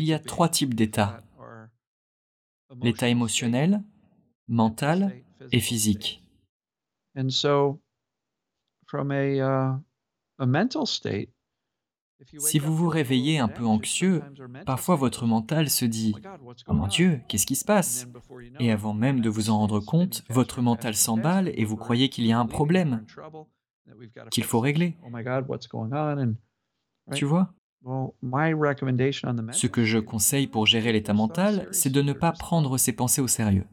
y 0.04 0.12
a 0.12 0.18
trois 0.18 0.48
types 0.48 0.74
d'états. 0.74 1.20
L'état 2.82 3.08
émotionnel, 3.08 3.82
mental 4.48 5.22
et 5.52 5.60
physique. 5.60 6.22
Si 12.38 12.58
vous 12.58 12.76
vous 12.76 12.88
réveillez 12.88 13.38
un 13.38 13.48
peu 13.48 13.64
anxieux, 13.64 14.22
parfois 14.66 14.96
votre 14.96 15.26
mental 15.26 15.70
se 15.70 15.84
dit⁇ 15.84 16.12
Oh 16.66 16.72
mon 16.74 16.86
Dieu, 16.88 17.20
qu'est-ce 17.28 17.46
qui 17.46 17.56
se 17.56 17.64
passe?⁇ 17.64 18.06
Et 18.58 18.72
avant 18.72 18.92
même 18.92 19.20
de 19.20 19.30
vous 19.30 19.50
en 19.50 19.58
rendre 19.58 19.80
compte, 19.80 20.24
votre 20.28 20.60
mental 20.60 20.94
s'emballe 20.94 21.52
et 21.54 21.64
vous 21.64 21.76
croyez 21.76 22.08
qu'il 22.08 22.26
y 22.26 22.32
a 22.32 22.38
un 22.38 22.46
problème, 22.46 23.04
qu'il 24.30 24.44
faut 24.44 24.60
régler. 24.60 24.96
Tu 27.14 27.24
vois? 27.24 27.54
Ce 29.52 29.66
que 29.66 29.84
je 29.84 29.98
conseille 29.98 30.46
pour 30.46 30.66
gérer 30.66 30.92
l'état 30.92 31.14
mental, 31.14 31.68
c'est 31.72 31.90
de 31.90 32.02
ne 32.02 32.12
pas 32.12 32.32
prendre 32.32 32.76
ces 32.78 32.92
pensées 32.92 33.20
au 33.20 33.28
sérieux. 33.28 33.64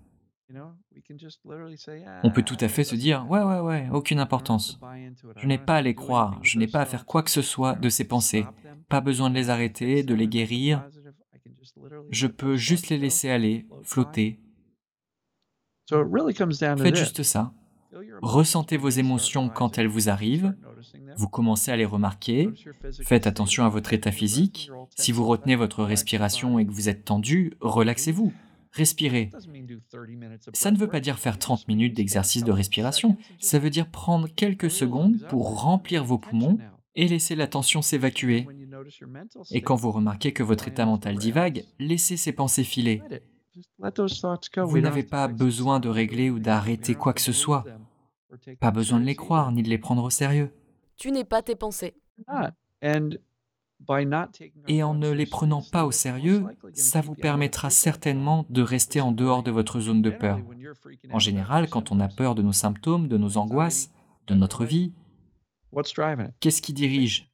On 2.23 2.31
peut 2.31 2.43
tout 2.43 2.57
à 2.59 2.67
fait 2.67 2.83
se 2.83 2.95
dire 2.95 3.25
Ouais, 3.29 3.41
ouais, 3.41 3.59
ouais, 3.59 3.89
aucune 3.91 4.19
importance. 4.19 4.79
Je 5.37 5.47
n'ai 5.47 5.57
pas 5.57 5.75
à 5.77 5.81
les 5.81 5.95
croire, 5.95 6.39
je 6.43 6.57
n'ai 6.59 6.67
pas 6.67 6.81
à 6.81 6.85
faire 6.85 7.05
quoi 7.05 7.23
que 7.23 7.31
ce 7.31 7.41
soit 7.41 7.75
de 7.75 7.89
ces 7.89 8.07
pensées. 8.07 8.45
Pas 8.89 9.01
besoin 9.01 9.29
de 9.29 9.35
les 9.35 9.49
arrêter, 9.49 10.03
de 10.03 10.13
les 10.13 10.27
guérir. 10.27 10.87
Je 12.11 12.27
peux 12.27 12.55
juste 12.55 12.89
les 12.89 12.97
laisser 12.97 13.29
aller, 13.29 13.65
flotter. 13.83 14.39
Faites 16.83 16.95
juste 16.95 17.23
ça. 17.23 17.53
Ressentez 18.21 18.77
vos 18.77 18.89
émotions 18.89 19.49
quand 19.49 19.77
elles 19.77 19.87
vous 19.87 20.09
arrivent. 20.09 20.55
Vous 21.17 21.27
commencez 21.27 21.71
à 21.71 21.77
les 21.77 21.85
remarquer. 21.85 22.49
Faites 23.03 23.27
attention 23.27 23.65
à 23.65 23.69
votre 23.69 23.93
état 23.93 24.11
physique. 24.11 24.69
Si 24.95 25.11
vous 25.11 25.25
retenez 25.25 25.55
votre 25.55 25.83
respiration 25.83 26.59
et 26.59 26.65
que 26.65 26.71
vous 26.71 26.89
êtes 26.89 27.05
tendu, 27.05 27.53
relaxez-vous. 27.61 28.33
Respirez. 28.71 29.29
Ça 30.53 30.71
ne 30.71 30.77
veut 30.77 30.89
pas 30.89 30.99
dire 30.99 31.17
faire 31.17 31.39
30 31.39 31.67
minutes 31.69 31.95
d'exercice 31.95 32.43
de 32.43 32.51
respiration, 32.51 33.15
ça 33.39 33.57
veut 33.57 33.69
dire 33.69 33.89
prendre 33.89 34.27
quelques 34.27 34.69
secondes 34.69 35.25
pour 35.29 35.61
remplir 35.61 36.03
vos 36.03 36.17
poumons 36.17 36.57
et 36.95 37.07
laisser 37.07 37.35
la 37.35 37.47
tension 37.47 37.81
s'évacuer. 37.81 38.47
Et 39.51 39.61
quand 39.61 39.75
vous 39.75 39.91
remarquez 39.91 40.33
que 40.33 40.43
votre 40.43 40.67
état 40.67 40.85
mental 40.85 41.15
divague, 41.15 41.63
laissez 41.79 42.17
ces 42.17 42.33
pensées 42.33 42.65
filer. 42.65 43.01
Vous 43.77 44.79
n'avez 44.79 45.03
pas 45.03 45.27
besoin 45.27 45.79
de 45.79 45.89
régler 45.89 46.29
ou 46.29 46.39
d'arrêter 46.39 46.95
quoi 46.95 47.13
que 47.13 47.21
ce 47.21 47.31
soit. 47.31 47.63
Pas 48.59 48.71
besoin 48.71 48.99
de 48.99 49.05
les 49.05 49.15
croire 49.15 49.51
ni 49.51 49.63
de 49.63 49.69
les 49.69 49.77
prendre 49.77 50.03
au 50.03 50.09
sérieux. 50.09 50.51
Tu 50.97 51.11
n'es 51.11 51.23
pas 51.23 51.41
tes 51.41 51.55
pensées. 51.55 51.95
Et 54.67 54.83
en 54.83 54.93
ne 54.93 55.11
les 55.11 55.25
prenant 55.25 55.61
pas 55.61 55.85
au 55.85 55.91
sérieux, 55.91 56.45
ça 56.73 57.01
vous 57.01 57.15
permettra 57.15 57.69
certainement 57.69 58.45
de 58.49 58.61
rester 58.61 59.01
en 59.01 59.11
dehors 59.11 59.43
de 59.43 59.51
votre 59.51 59.79
zone 59.79 60.01
de 60.01 60.09
peur. 60.09 60.39
En 61.11 61.19
général, 61.19 61.69
quand 61.69 61.91
on 61.91 61.99
a 61.99 62.07
peur 62.07 62.35
de 62.35 62.41
nos 62.41 62.53
symptômes, 62.53 63.07
de 63.07 63.17
nos 63.17 63.37
angoisses, 63.37 63.91
de 64.27 64.33
notre 64.33 64.65
vie, 64.65 64.93
qu'est-ce 66.39 66.61
qui 66.61 66.73
dirige 66.73 67.29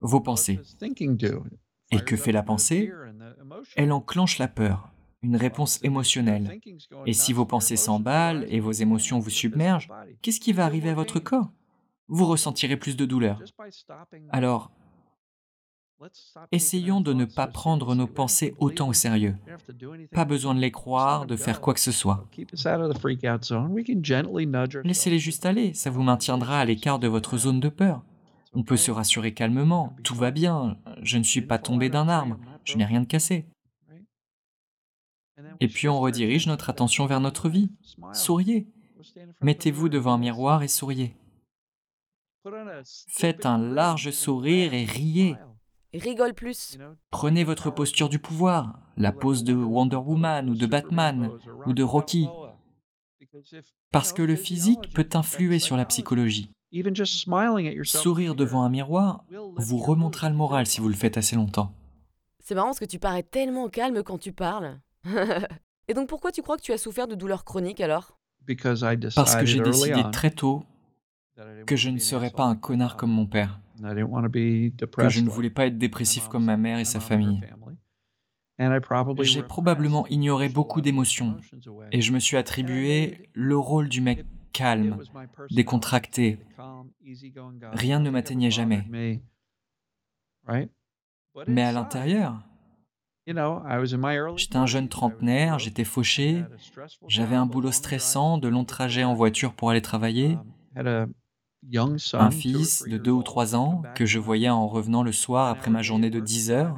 Vos 0.00 0.20
pensées? 0.20 0.60
Et 1.90 2.00
que 2.00 2.16
fait 2.16 2.32
la 2.32 2.42
pensée? 2.42 2.90
Elle 3.76 3.92
enclenche 3.92 4.38
la 4.38 4.48
peur, 4.48 4.91
une 5.22 5.36
réponse 5.36 5.78
émotionnelle. 5.82 6.60
Et 7.06 7.12
si 7.12 7.32
vos 7.32 7.46
pensées 7.46 7.76
s'emballent 7.76 8.46
et 8.48 8.60
vos 8.60 8.72
émotions 8.72 9.18
vous 9.18 9.30
submergent, 9.30 9.88
qu'est-ce 10.20 10.40
qui 10.40 10.52
va 10.52 10.64
arriver 10.64 10.90
à 10.90 10.94
votre 10.94 11.20
corps? 11.20 11.50
Vous 12.08 12.26
ressentirez 12.26 12.76
plus 12.76 12.96
de 12.96 13.04
douleur. 13.04 13.40
Alors, 14.30 14.70
Essayons 16.50 17.00
de 17.00 17.12
ne 17.12 17.24
pas 17.24 17.46
prendre 17.46 17.94
nos 17.94 18.08
pensées 18.08 18.54
autant 18.58 18.88
au 18.88 18.92
sérieux. 18.92 19.36
Pas 20.10 20.24
besoin 20.24 20.54
de 20.54 20.60
les 20.60 20.72
croire, 20.72 21.26
de 21.26 21.36
faire 21.36 21.60
quoi 21.60 21.74
que 21.74 21.80
ce 21.80 21.92
soit. 21.92 22.26
Laissez-les 24.84 25.18
juste 25.18 25.46
aller, 25.46 25.74
ça 25.74 25.90
vous 25.90 26.02
maintiendra 26.02 26.58
à 26.58 26.64
l'écart 26.64 26.98
de 26.98 27.06
votre 27.08 27.38
zone 27.38 27.60
de 27.60 27.68
peur. 27.68 28.02
On 28.52 28.64
peut 28.64 28.76
se 28.76 28.90
rassurer 28.90 29.32
calmement, 29.32 29.94
tout 30.02 30.14
va 30.14 30.30
bien, 30.30 30.76
je 31.02 31.18
ne 31.18 31.22
suis 31.22 31.40
pas 31.40 31.58
tombé 31.58 31.88
d'un 31.88 32.08
arbre, 32.08 32.36
je 32.64 32.76
n'ai 32.76 32.84
rien 32.84 33.00
de 33.00 33.06
cassé. 33.06 33.46
Et 35.60 35.68
puis 35.68 35.88
on 35.88 36.00
redirige 36.00 36.46
notre 36.46 36.70
attention 36.70 37.06
vers 37.06 37.20
notre 37.20 37.48
vie. 37.48 37.70
Souriez. 38.12 38.66
Mettez-vous 39.40 39.88
devant 39.88 40.14
un 40.14 40.18
miroir 40.18 40.62
et 40.62 40.68
souriez. 40.68 41.16
Faites 43.08 43.46
un 43.46 43.58
large 43.58 44.10
sourire 44.10 44.74
et 44.74 44.84
riez 44.84 45.36
rigole 45.98 46.34
plus. 46.34 46.78
Prenez 47.10 47.44
votre 47.44 47.70
posture 47.70 48.08
du 48.08 48.18
pouvoir, 48.18 48.78
la 48.96 49.12
pose 49.12 49.44
de 49.44 49.54
Wonder 49.54 49.96
Woman 49.96 50.48
ou 50.48 50.54
de 50.54 50.66
Batman 50.66 51.30
ou 51.66 51.72
de 51.72 51.82
Rocky. 51.82 52.28
Parce 53.90 54.12
que 54.12 54.22
le 54.22 54.36
physique 54.36 54.92
peut 54.94 55.08
influer 55.14 55.58
sur 55.58 55.76
la 55.76 55.84
psychologie. 55.84 56.50
Sourire 57.84 58.34
devant 58.34 58.62
un 58.62 58.70
miroir 58.70 59.24
vous 59.56 59.78
remontera 59.78 60.30
le 60.30 60.36
moral 60.36 60.66
si 60.66 60.80
vous 60.80 60.88
le 60.88 60.94
faites 60.94 61.18
assez 61.18 61.36
longtemps. 61.36 61.74
C'est 62.40 62.54
marrant 62.54 62.68
parce 62.68 62.80
que 62.80 62.84
tu 62.84 62.98
parais 62.98 63.22
tellement 63.22 63.68
calme 63.68 64.02
quand 64.02 64.18
tu 64.18 64.32
parles. 64.32 64.80
Et 65.88 65.94
donc 65.94 66.08
pourquoi 66.08 66.32
tu 66.32 66.42
crois 66.42 66.56
que 66.56 66.62
tu 66.62 66.72
as 66.72 66.78
souffert 66.78 67.08
de 67.08 67.14
douleurs 67.14 67.44
chroniques 67.44 67.80
alors? 67.80 68.18
Parce 69.14 69.36
que 69.36 69.46
j'ai 69.46 69.60
décidé 69.60 70.02
très 70.12 70.30
tôt 70.30 70.64
que 71.66 71.76
je 71.76 71.90
ne 71.90 71.98
serais 71.98 72.30
pas 72.30 72.44
un 72.44 72.56
connard 72.56 72.96
comme 72.96 73.10
mon 73.10 73.26
père. 73.26 73.60
Que 73.80 75.08
je 75.08 75.20
ne 75.20 75.28
voulais 75.28 75.50
pas 75.50 75.66
être 75.66 75.78
dépressif 75.78 76.28
comme 76.28 76.44
ma 76.44 76.56
mère 76.56 76.78
et 76.78 76.84
sa 76.84 77.00
famille. 77.00 77.40
J'ai 79.22 79.42
probablement 79.42 80.06
ignoré 80.08 80.48
beaucoup 80.48 80.80
d'émotions 80.80 81.36
et 81.90 82.00
je 82.00 82.12
me 82.12 82.18
suis 82.18 82.36
attribué 82.36 83.28
le 83.32 83.56
rôle 83.56 83.88
du 83.88 84.00
mec 84.00 84.24
calme, 84.52 84.98
décontracté. 85.50 86.38
Rien 87.72 87.98
ne 87.98 88.10
m'atteignait 88.10 88.50
jamais. 88.50 88.84
Mais 91.48 91.62
à 91.62 91.72
l'intérieur, 91.72 92.44
J'étais 93.26 94.56
un 94.56 94.66
jeune 94.66 94.88
trentenaire, 94.88 95.58
j'étais 95.58 95.84
fauché, 95.84 96.44
j'avais 97.06 97.36
un 97.36 97.46
boulot 97.46 97.70
stressant, 97.70 98.36
de 98.38 98.48
longs 98.48 98.64
trajets 98.64 99.04
en 99.04 99.14
voiture 99.14 99.54
pour 99.54 99.70
aller 99.70 99.82
travailler, 99.82 100.38
un 100.74 102.30
fils 102.32 102.82
de 102.82 102.98
deux 102.98 103.12
ou 103.12 103.22
trois 103.22 103.54
ans 103.54 103.82
que 103.94 104.04
je 104.06 104.18
voyais 104.18 104.48
en 104.48 104.66
revenant 104.66 105.04
le 105.04 105.12
soir 105.12 105.48
après 105.48 105.70
ma 105.70 105.82
journée 105.82 106.10
de 106.10 106.18
10 106.18 106.50
heures. 106.50 106.76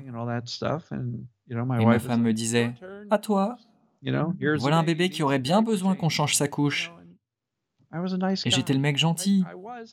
Et 1.50 1.84
ma 1.86 1.98
femme 1.98 2.22
me 2.22 2.32
disait, 2.32 2.74
à 3.10 3.18
toi, 3.18 3.56
voilà 4.02 4.78
un 4.78 4.82
bébé 4.82 5.08
qui 5.08 5.22
aurait 5.22 5.38
bien 5.38 5.62
besoin 5.62 5.94
qu'on 5.94 6.10
change 6.10 6.34
sa 6.34 6.48
couche. 6.48 6.92
Et 8.44 8.50
j'étais 8.50 8.74
le 8.74 8.80
mec 8.80 8.98
gentil. 8.98 9.44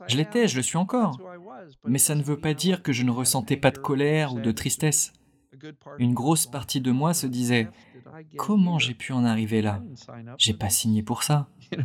Je 0.08 0.18
l'étais, 0.18 0.48
je 0.50 0.58
le 0.58 0.64
suis 0.64 0.78
encore. 0.78 1.18
Mais 1.86 2.00
ça 2.00 2.16
ne 2.16 2.24
veut 2.24 2.40
pas 2.40 2.54
dire 2.54 2.84
que 2.84 2.92
je 2.92 3.04
ne 3.04 3.12
ressentais 3.12 3.58
pas 3.58 3.72
de 3.72 3.78
colère 3.78 4.34
ou 4.34 4.42
de 4.42 4.52
tristesse. 4.52 5.14
Une 6.00 6.14
grosse 6.14 6.48
partie 6.48 6.82
de 6.82 6.92
moi 6.92 7.14
se 7.14 7.28
disait, 7.28 7.70
comment 8.38 8.80
j'ai 8.80 8.94
pu 8.94 9.14
en 9.14 9.24
arriver 9.26 9.62
là? 9.62 9.82
J'ai 10.38 10.54
pas 10.54 10.70
signé 10.70 11.04
pour 11.04 11.24
ça. 11.24 11.48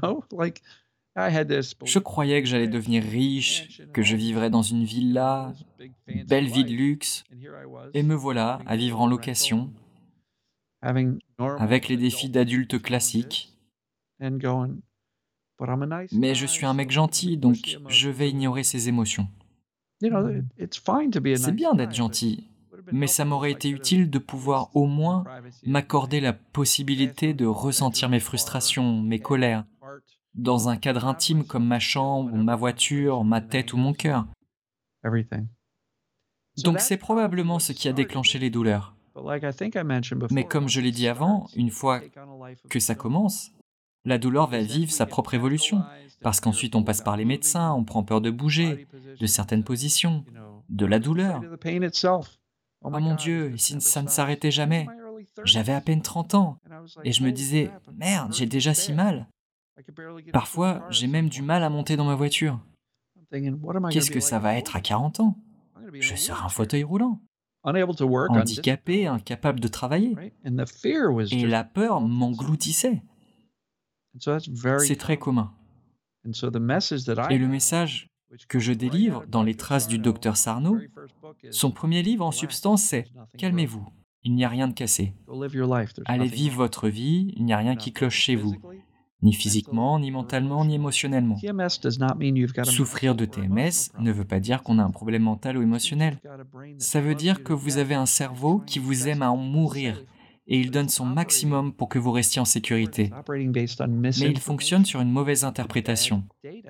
Je 1.84 1.98
croyais 1.98 2.42
que 2.42 2.48
j'allais 2.48 2.68
devenir 2.68 3.02
riche, 3.02 3.80
que 3.94 4.02
je 4.02 4.16
vivrais 4.16 4.50
dans 4.50 4.60
une 4.62 4.84
villa, 4.84 5.54
belle 6.28 6.46
vie 6.46 6.64
de 6.64 6.72
luxe, 6.72 7.24
et 7.94 8.02
me 8.02 8.14
voilà 8.14 8.60
à 8.66 8.76
vivre 8.76 9.00
en 9.00 9.06
location, 9.06 9.72
avec 10.82 11.88
les 11.88 11.96
défis 11.96 12.28
d'adultes 12.28 12.82
classiques. 12.82 13.56
Mais 16.12 16.34
je 16.34 16.46
suis 16.46 16.66
un 16.66 16.74
mec 16.74 16.90
gentil, 16.90 17.38
donc 17.38 17.78
je 17.88 18.10
vais 18.10 18.28
ignorer 18.28 18.62
ces 18.62 18.88
émotions. 18.88 19.26
C'est 20.02 21.52
bien 21.54 21.74
d'être 21.74 21.94
gentil, 21.94 22.46
mais 22.92 23.07
ça 23.07 23.25
m'aurait 23.25 23.53
été 23.53 23.70
utile 23.70 24.11
de 24.11 24.18
pouvoir 24.18 24.70
au 24.75 24.87
moins 24.87 25.25
m'accorder 25.64 26.20
la 26.20 26.33
possibilité 26.33 27.35
de 27.35 27.46
ressentir 27.46 28.09
mes 28.09 28.20
frustrations, 28.20 29.03
mes 29.03 29.18
colères, 29.18 29.64
dans 30.35 30.68
un 30.68 30.77
cadre 30.77 31.07
intime 31.07 31.44
comme 31.44 31.66
ma 31.66 31.79
chambre, 31.79 32.35
ma 32.35 32.57
voiture, 32.57 33.25
ma 33.25 33.40
tête 33.40 33.72
ou 33.72 33.77
mon 33.77 33.92
cœur. 33.92 34.27
Donc 36.62 36.81
c'est 36.81 36.96
probablement 36.96 37.59
ce 37.59 37.72
qui 37.72 37.88
a 37.88 37.92
déclenché 37.92 38.38
les 38.38 38.51
douleurs. 38.51 38.94
Mais 40.31 40.44
comme 40.44 40.68
je 40.68 40.81
l'ai 40.81 40.90
dit 40.90 41.09
avant, 41.09 41.49
une 41.55 41.70
fois 41.70 42.01
que 42.68 42.81
ça 42.81 42.94
commence, 42.94 43.51
la 44.05 44.18
douleur 44.18 44.46
va 44.46 44.61
vivre 44.61 44.90
sa 44.90 45.07
propre 45.07 45.35
évolution, 45.35 45.83
parce 46.22 46.40
qu'ensuite 46.40 46.77
on 46.77 46.85
passe 46.85 47.03
par 47.03 47.16
les 47.16 47.25
médecins, 47.25 47.72
on 47.72 47.85
prend 47.85 48.05
peur 48.05 48.20
de 48.20 48.31
bouger, 48.31 48.87
de 49.18 49.27
certaines 49.27 49.64
positions, 49.64 50.25
de 50.68 50.87
la 50.87 50.99
douleur. 50.99 51.42
Oh 52.82 52.90
mon 52.90 53.14
Dieu, 53.14 53.56
si 53.56 53.80
ça 53.80 54.02
ne 54.02 54.08
s'arrêtait 54.08 54.50
jamais. 54.50 54.86
J'avais 55.44 55.72
à 55.72 55.80
peine 55.80 56.02
30 56.02 56.34
ans, 56.34 56.58
et 57.04 57.12
je 57.12 57.22
me 57.22 57.30
disais, 57.32 57.70
merde, 57.92 58.32
j'ai 58.32 58.46
déjà 58.46 58.74
si 58.74 58.92
mal. 58.92 59.26
Parfois, 60.32 60.86
j'ai 60.90 61.06
même 61.06 61.28
du 61.28 61.42
mal 61.42 61.62
à 61.62 61.70
monter 61.70 61.96
dans 61.96 62.04
ma 62.04 62.14
voiture. 62.14 62.60
Qu'est-ce 63.90 64.10
que 64.10 64.20
ça 64.20 64.38
va 64.38 64.54
être 64.56 64.76
à 64.76 64.80
40 64.80 65.20
ans? 65.20 65.36
Je 65.92 66.14
serai 66.14 66.44
un 66.44 66.48
fauteuil 66.48 66.84
roulant, 66.84 67.20
handicapé, 67.64 69.06
incapable 69.06 69.60
de 69.60 69.68
travailler. 69.68 70.16
Et 71.30 71.46
la 71.46 71.64
peur 71.64 72.00
m'engloutissait. 72.00 73.02
C'est 74.18 74.96
très 74.96 75.18
commun. 75.18 75.52
Et 76.24 77.38
le 77.38 77.48
message 77.48 78.08
que 78.48 78.58
je 78.58 78.72
délivre 78.72 79.24
dans 79.28 79.42
les 79.42 79.54
traces 79.54 79.88
du 79.88 79.98
docteur 79.98 80.36
Sarno, 80.36 80.78
son 81.50 81.70
premier 81.70 82.02
livre 82.02 82.24
en 82.24 82.32
substance 82.32 82.82
c'est 82.82 83.04
Calmez-vous, 83.38 83.86
il 84.24 84.34
n'y 84.34 84.44
a 84.44 84.48
rien 84.48 84.68
de 84.68 84.74
cassé. 84.74 85.14
Allez 86.04 86.28
vivre 86.28 86.56
votre 86.56 86.88
vie, 86.88 87.32
il 87.36 87.44
n'y 87.44 87.52
a 87.52 87.58
rien 87.58 87.76
qui 87.76 87.92
cloche 87.92 88.16
chez 88.16 88.36
vous, 88.36 88.56
ni 89.22 89.32
physiquement, 89.32 89.98
ni 89.98 90.10
mentalement, 90.10 90.64
ni 90.64 90.74
émotionnellement. 90.74 91.36
Souffrir 92.64 93.14
de 93.14 93.24
TMS 93.24 93.90
ne 93.98 94.12
veut 94.12 94.24
pas 94.24 94.40
dire 94.40 94.62
qu'on 94.62 94.78
a 94.78 94.84
un 94.84 94.90
problème 94.90 95.22
mental 95.22 95.56
ou 95.56 95.62
émotionnel. 95.62 96.18
Ça 96.78 97.00
veut 97.00 97.14
dire 97.14 97.42
que 97.42 97.52
vous 97.52 97.78
avez 97.78 97.94
un 97.94 98.06
cerveau 98.06 98.58
qui 98.66 98.78
vous 98.78 99.08
aime 99.08 99.22
à 99.22 99.30
en 99.30 99.36
mourir 99.36 100.02
et 100.48 100.61
il 100.61 100.70
donne 100.70 100.88
son 100.88 101.04
maximum 101.06 101.72
pour 101.72 101.88
que 101.88 101.98
vous 101.98 102.12
restiez 102.12 102.40
en 102.40 102.44
sécurité. 102.44 103.11
Mais 103.88 104.11
il 104.11 104.38
fonctionne 104.38 104.85
sur 104.85 105.00
une 105.00 105.11
mauvaise 105.11 105.44
interprétation, 105.44 106.24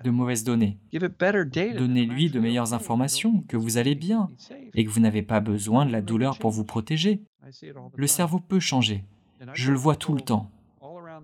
de 0.05 0.11
mauvaises 0.11 0.45
données. 0.45 0.79
Donnez-lui 0.93 2.31
de 2.31 2.41
meilleures 2.41 2.75
informations, 2.75 3.43
que 3.49 3.57
vous 3.57 3.79
allez 3.79 3.95
bien 3.95 4.31
et 4.75 4.85
que 4.85 4.91
vous 4.91 5.01
n'avez 5.01 5.23
pas 5.23 5.41
besoin 5.41 5.87
de 5.87 5.93
la 5.93 6.03
douleur 6.03 6.39
pour 6.39 6.51
vous 6.51 6.65
protéger. 6.65 7.23
Le 7.95 8.07
cerveau 8.07 8.41
peut 8.41 8.61
changer. 8.61 9.05
Je 9.53 9.73
le 9.73 9.79
vois 9.79 9.97
tout 9.97 10.15
le 10.15 10.23
temps. 10.23 10.51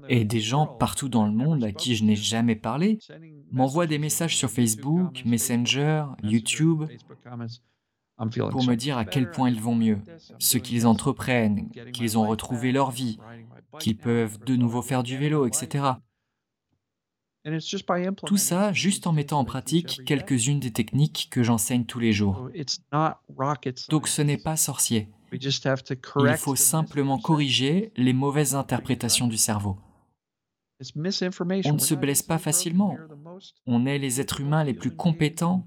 Et 0.08 0.24
des 0.24 0.40
gens 0.40 0.66
partout 0.66 1.08
dans 1.08 1.26
le 1.26 1.32
monde 1.32 1.64
à 1.64 1.72
qui 1.72 1.96
je 1.96 2.04
n'ai 2.04 2.16
jamais 2.16 2.56
parlé 2.56 2.98
m'envoient 3.50 3.86
des 3.86 3.98
messages 3.98 4.36
sur 4.36 4.50
Facebook, 4.50 5.22
Messenger, 5.24 6.04
YouTube 6.22 6.84
pour 8.30 8.64
me 8.64 8.74
dire 8.74 8.98
à 8.98 9.04
quel 9.04 9.30
point 9.30 9.50
ils 9.50 9.60
vont 9.60 9.74
mieux, 9.74 9.98
ce 10.38 10.58
qu'ils 10.58 10.86
entreprennent, 10.86 11.70
qu'ils 11.92 12.18
ont 12.18 12.26
retrouvé 12.26 12.72
leur 12.72 12.90
vie, 12.90 13.18
qu'ils 13.78 13.96
peuvent 13.96 14.38
de 14.44 14.56
nouveau 14.56 14.82
faire 14.82 15.02
du 15.02 15.16
vélo, 15.16 15.46
etc. 15.46 15.92
Tout 18.24 18.36
ça 18.36 18.72
juste 18.72 19.06
en 19.06 19.12
mettant 19.12 19.40
en 19.40 19.44
pratique 19.44 20.02
quelques-unes 20.06 20.60
des 20.60 20.72
techniques 20.72 21.28
que 21.30 21.42
j'enseigne 21.42 21.84
tous 21.84 21.98
les 21.98 22.12
jours. 22.12 22.48
Donc 23.88 24.08
ce 24.08 24.22
n'est 24.22 24.38
pas 24.38 24.56
sorcier. 24.56 25.08
Il 25.32 26.36
faut 26.38 26.56
simplement 26.56 27.18
corriger 27.18 27.92
les 27.96 28.12
mauvaises 28.12 28.54
interprétations 28.54 29.26
du 29.26 29.36
cerveau. 29.36 29.78
On 30.94 31.72
ne 31.72 31.78
se 31.78 31.94
blesse 31.94 32.22
pas 32.22 32.38
facilement. 32.38 32.96
On 33.66 33.86
est 33.86 33.98
les 33.98 34.20
êtres 34.20 34.40
humains 34.40 34.64
les 34.64 34.74
plus 34.74 34.94
compétents 34.94 35.66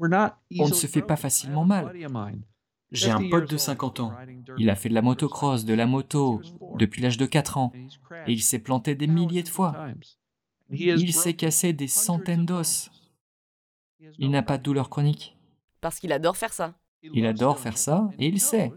on 0.00 0.68
ne 0.68 0.74
se 0.74 0.86
fait 0.86 1.02
pas 1.02 1.16
facilement 1.16 1.64
mal. 1.64 1.92
J'ai 2.92 3.10
un 3.10 3.28
pote 3.28 3.48
de 3.48 3.56
50 3.56 4.00
ans. 4.00 4.12
Il 4.58 4.68
a 4.70 4.74
fait 4.74 4.88
de 4.88 4.94
la 4.94 5.02
motocross, 5.02 5.64
de 5.64 5.74
la 5.74 5.86
moto, 5.86 6.40
depuis 6.76 7.02
l'âge 7.02 7.18
de 7.18 7.26
4 7.26 7.58
ans, 7.58 7.72
et 8.26 8.32
il 8.32 8.42
s'est 8.42 8.58
planté 8.58 8.94
des 8.94 9.06
milliers 9.06 9.42
de 9.42 9.48
fois. 9.48 9.88
Il 10.70 11.12
s'est 11.12 11.34
cassé 11.34 11.72
des 11.72 11.88
centaines 11.88 12.46
d'os. 12.46 12.90
Il 14.18 14.30
n'a 14.30 14.42
pas 14.42 14.58
de 14.58 14.62
douleur 14.62 14.88
chronique. 14.90 15.36
Parce 15.80 16.00
qu'il 16.00 16.12
adore 16.12 16.36
faire 16.36 16.52
ça. 16.52 16.74
Il 17.02 17.26
adore 17.26 17.58
faire 17.58 17.78
ça, 17.78 18.10
et 18.18 18.26
il 18.26 18.40
sait, 18.40 18.72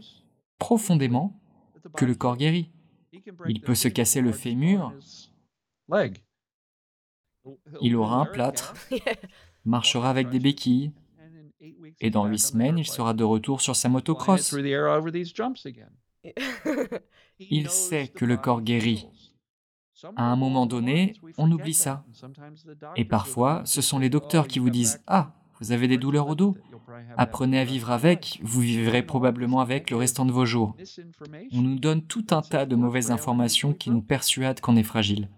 profondément, 0.58 1.40
que 1.96 2.06
le 2.06 2.16
corps 2.16 2.38
guérit. 2.38 2.72
Il 3.48 3.62
peut 3.62 3.76
se 3.76 3.88
casser 3.88 4.22
le 4.22 4.32
fémur. 4.32 4.94
Il 7.82 7.96
aura 7.96 8.18
un 8.18 8.26
plâtre, 8.26 8.74
marchera 9.66 10.10
avec 10.10 10.30
des 10.30 10.40
béquilles, 10.40 10.94
et 12.00 12.10
dans 12.10 12.26
huit 12.26 12.40
semaines, 12.40 12.78
il 12.78 12.88
sera 12.88 13.14
de 13.14 13.24
retour 13.24 13.62
sur 13.62 13.76
sa 13.76 13.90
motocross. 13.90 14.56
Il 17.40 17.70
sait 17.70 18.08
que 18.08 18.26
le 18.26 18.38
corps 18.38 18.62
guérit. 18.62 19.08
À 20.16 20.26
un 20.26 20.36
moment 20.36 20.66
donné, 20.66 21.14
on 21.38 21.52
oublie 21.52 21.74
ça. 21.74 22.06
Et 22.96 23.06
parfois, 23.06 23.62
ce 23.66 23.82
sont 23.82 24.00
les 24.00 24.10
docteurs 24.10 24.48
qui 24.48 24.60
vous 24.60 24.70
disent⁇ 24.70 24.96
Ah, 25.08 25.34
vous 25.60 25.72
avez 25.72 25.88
des 25.88 25.98
douleurs 25.98 26.28
au 26.28 26.36
dos 26.36 26.56
Apprenez 27.18 27.60
à 27.60 27.64
vivre 27.64 27.92
avec, 27.92 28.40
vous 28.44 28.62
vivrez 28.62 29.04
probablement 29.04 29.60
avec 29.60 29.90
le 29.90 29.98
restant 29.98 30.26
de 30.26 30.32
vos 30.32 30.46
jours. 30.46 30.76
On 31.52 31.62
nous 31.62 31.80
donne 31.80 32.06
tout 32.06 32.26
un 32.32 32.42
tas 32.42 32.66
de 32.66 32.76
mauvaises 32.76 33.12
informations 33.12 33.74
qui 33.74 33.90
nous 33.90 34.02
persuadent 34.02 34.60
qu'on 34.60 34.76
est 34.76 34.84
fragile. 34.84 35.30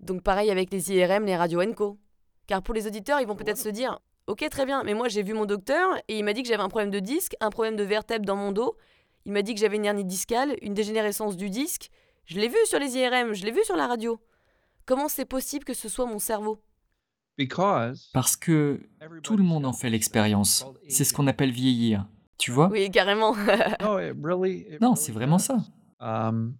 Donc 0.00 0.22
pareil 0.22 0.50
avec 0.50 0.72
les 0.72 0.92
IRM, 0.92 1.24
les 1.24 1.36
radios 1.36 1.60
ENCO. 1.60 1.98
Car 2.46 2.62
pour 2.62 2.74
les 2.74 2.86
auditeurs, 2.86 3.20
ils 3.20 3.26
vont 3.26 3.36
peut-être 3.36 3.58
se 3.58 3.68
dire 3.68 4.00
Ok, 4.32 4.48
très 4.48 4.64
bien, 4.64 4.82
mais 4.82 4.94
moi 4.94 5.08
j'ai 5.08 5.22
vu 5.22 5.34
mon 5.34 5.44
docteur 5.44 5.94
et 6.08 6.16
il 6.16 6.24
m'a 6.24 6.32
dit 6.32 6.42
que 6.42 6.48
j'avais 6.48 6.62
un 6.62 6.70
problème 6.70 6.90
de 6.90 7.00
disque, 7.00 7.36
un 7.42 7.50
problème 7.50 7.76
de 7.76 7.82
vertèbre 7.82 8.24
dans 8.24 8.34
mon 8.34 8.50
dos. 8.50 8.78
Il 9.26 9.32
m'a 9.32 9.42
dit 9.42 9.52
que 9.52 9.60
j'avais 9.60 9.76
une 9.76 9.84
hernie 9.84 10.06
discale, 10.06 10.56
une 10.62 10.72
dégénérescence 10.72 11.36
du 11.36 11.50
disque. 11.50 11.90
Je 12.24 12.40
l'ai 12.40 12.48
vu 12.48 12.56
sur 12.64 12.78
les 12.78 12.96
IRM, 12.96 13.34
je 13.34 13.44
l'ai 13.44 13.50
vu 13.50 13.62
sur 13.62 13.76
la 13.76 13.86
radio. 13.86 14.18
Comment 14.86 15.08
c'est 15.08 15.26
possible 15.26 15.66
que 15.66 15.74
ce 15.74 15.90
soit 15.90 16.06
mon 16.06 16.18
cerveau? 16.18 16.62
Parce 18.14 18.34
que 18.34 18.80
tout 19.22 19.36
le 19.36 19.42
monde 19.42 19.66
en 19.66 19.74
fait 19.74 19.90
l'expérience. 19.90 20.64
C'est 20.88 21.04
ce 21.04 21.12
qu'on 21.12 21.26
appelle 21.26 21.50
vieillir. 21.50 22.08
Tu 22.38 22.52
vois? 22.52 22.68
Oui, 22.68 22.90
carrément. 22.90 23.36
non, 24.80 24.94
c'est 24.94 25.12
vraiment 25.12 25.38
ça. 25.38 25.58
Um, 26.00 26.54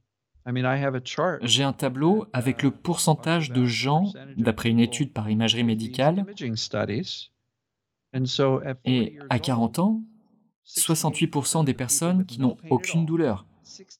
j'ai 1.42 1.62
un 1.62 1.72
tableau 1.72 2.26
avec 2.34 2.62
le 2.62 2.70
pourcentage 2.70 3.50
de 3.50 3.64
gens, 3.64 4.12
d'après 4.36 4.68
une 4.68 4.80
étude 4.80 5.14
par 5.14 5.30
imagerie 5.30 5.64
médicale, 5.64 6.26
et 8.84 9.18
à 9.30 9.38
40 9.38 9.78
ans, 9.78 10.02
68% 10.66 11.64
des 11.64 11.74
personnes 11.74 12.24
qui 12.26 12.40
n'ont 12.40 12.56
aucune 12.70 13.06
douleur, 13.06 13.46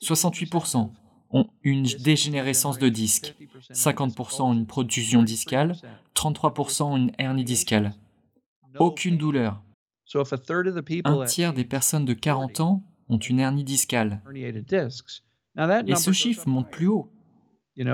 68% 0.02 0.90
ont 1.30 1.46
une 1.62 1.84
dégénérescence 1.84 2.78
de 2.78 2.88
disque, 2.88 3.34
50% 3.72 4.42
ont 4.42 4.52
une 4.52 4.66
protusion 4.66 5.22
discale, 5.22 5.76
33% 6.14 6.82
ont 6.82 6.96
une 6.96 7.12
hernie 7.18 7.44
discale. 7.44 7.94
Aucune 8.78 9.16
douleur. 9.16 9.62
Un 11.04 11.24
tiers 11.24 11.54
des 11.54 11.64
personnes 11.64 12.04
de 12.04 12.12
40 12.12 12.60
ans 12.60 12.82
ont 13.08 13.18
une 13.18 13.40
hernie 13.40 13.64
discale. 13.64 14.20
Et 14.34 15.96
ce 15.96 16.12
chiffre 16.12 16.48
monte 16.48 16.70
plus 16.70 16.88
haut. 16.88 17.10
Uh, 17.78 17.84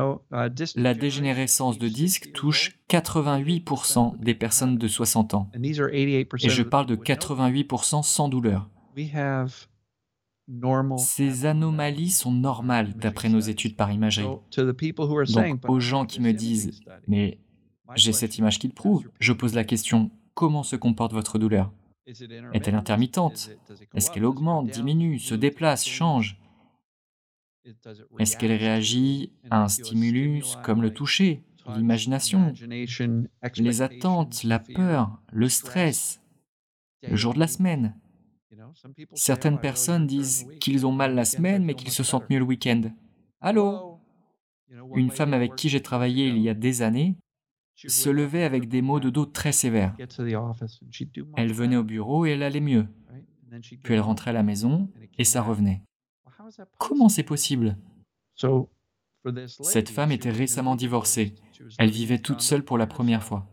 la 0.74 0.94
dégénérescence 0.94 1.78
de 1.78 1.88
disque 1.88 2.32
touche 2.32 2.78
88% 2.90 4.18
des 4.18 4.34
personnes 4.34 4.76
de 4.76 4.88
60 4.88 5.34
ans. 5.34 5.50
Et 5.54 6.48
je 6.48 6.62
parle 6.62 6.86
de 6.86 6.96
88% 6.96 8.02
sans 8.02 8.28
douleur. 8.28 8.68
Ces 10.96 11.46
anomalies 11.46 12.10
sont 12.10 12.32
normales 12.32 12.94
d'après 12.94 13.28
nos 13.28 13.38
études 13.38 13.76
par 13.76 13.92
imagerie. 13.92 14.26
Donc 14.56 15.68
aux 15.68 15.80
gens 15.80 16.06
qui 16.06 16.20
me 16.20 16.32
disent⁇ 16.32 16.80
Mais 17.06 17.38
j'ai 17.94 18.12
cette 18.12 18.38
image 18.38 18.58
qui 18.58 18.66
le 18.66 18.74
prouve⁇ 18.74 19.04
je 19.20 19.32
pose 19.32 19.54
la 19.54 19.64
question⁇ 19.64 20.04
Comment 20.34 20.62
se 20.62 20.76
comporte 20.76 21.12
votre 21.12 21.38
douleur? 21.38 21.70
Est-elle 22.06 22.74
intermittente? 22.74 23.50
Est-ce 23.94 24.10
qu'elle 24.10 24.24
augmente, 24.24 24.70
diminue, 24.70 25.18
se 25.18 25.34
déplace, 25.34 25.86
change? 25.86 26.38
Est-ce 28.18 28.36
qu'elle 28.36 28.52
réagit 28.52 29.32
à 29.50 29.62
un 29.62 29.68
stimulus 29.68 30.56
comme 30.64 30.82
le 30.82 30.92
toucher, 30.92 31.42
l'imagination, 31.74 32.52
les 33.56 33.82
attentes, 33.82 34.44
la 34.44 34.58
peur, 34.58 35.20
le 35.32 35.48
stress, 35.48 36.20
le 37.02 37.16
jour 37.16 37.34
de 37.34 37.40
la 37.40 37.46
semaine? 37.46 37.94
Certaines 39.14 39.60
personnes 39.60 40.06
disent 40.06 40.46
qu'ils 40.60 40.86
ont 40.86 40.92
mal 40.92 41.14
la 41.14 41.24
semaine 41.24 41.64
mais 41.64 41.74
qu'ils 41.74 41.90
se 41.90 42.02
sentent 42.02 42.28
mieux 42.30 42.38
le 42.38 42.44
week-end. 42.44 42.82
Allô? 43.40 44.00
Une 44.94 45.10
femme 45.10 45.32
avec 45.32 45.56
qui 45.56 45.68
j'ai 45.68 45.82
travaillé 45.82 46.28
il 46.28 46.38
y 46.38 46.48
a 46.48 46.54
des 46.54 46.82
années 46.82 47.16
se 47.74 48.10
levait 48.10 48.42
avec 48.42 48.68
des 48.68 48.82
maux 48.82 49.00
de 49.00 49.10
dos 49.10 49.26
très 49.26 49.52
sévères. 49.52 49.94
Elle 51.36 51.52
venait 51.52 51.76
au 51.76 51.84
bureau 51.84 52.26
et 52.26 52.30
elle 52.30 52.42
allait 52.42 52.60
mieux. 52.60 52.86
Puis 53.82 53.94
elle 53.94 54.00
rentrait 54.00 54.30
à 54.30 54.34
la 54.34 54.42
maison 54.42 54.90
et 55.16 55.24
ça 55.24 55.42
revenait. 55.42 55.82
Comment 56.78 57.08
c'est 57.08 57.22
possible? 57.22 57.76
Cette 59.46 59.88
femme 59.88 60.12
était 60.12 60.30
récemment 60.30 60.76
divorcée. 60.76 61.34
Elle 61.78 61.90
vivait 61.90 62.18
toute 62.18 62.40
seule 62.40 62.64
pour 62.64 62.78
la 62.78 62.86
première 62.86 63.22
fois. 63.22 63.46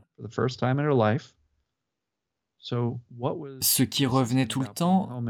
Ce 3.61 3.83
qui 3.83 4.05
revenait 4.05 4.47
tout 4.47 4.61
le 4.61 4.67
temps, 4.67 5.23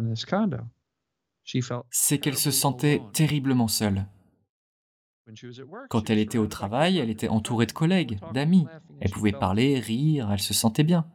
c'est 1.90 2.20
qu'elle 2.20 2.38
se 2.38 2.52
sentait 2.52 3.02
terriblement 3.14 3.68
seule. 3.68 4.06
Quand 5.90 6.10
elle 6.10 6.20
était 6.20 6.38
au 6.38 6.48
travail, 6.48 7.00
elle 7.00 7.10
était 7.10 7.30
entourée 7.30 7.66
de 7.66 7.72
collègues, 7.72 8.20
d'amis. 8.34 8.68
Elle 9.00 9.12
pouvait 9.12 9.32
parler, 9.32 9.80
rire, 9.80 10.30
elle 10.32 10.40
se 10.40 10.54
sentait 10.54 10.84
bien. 10.84 11.08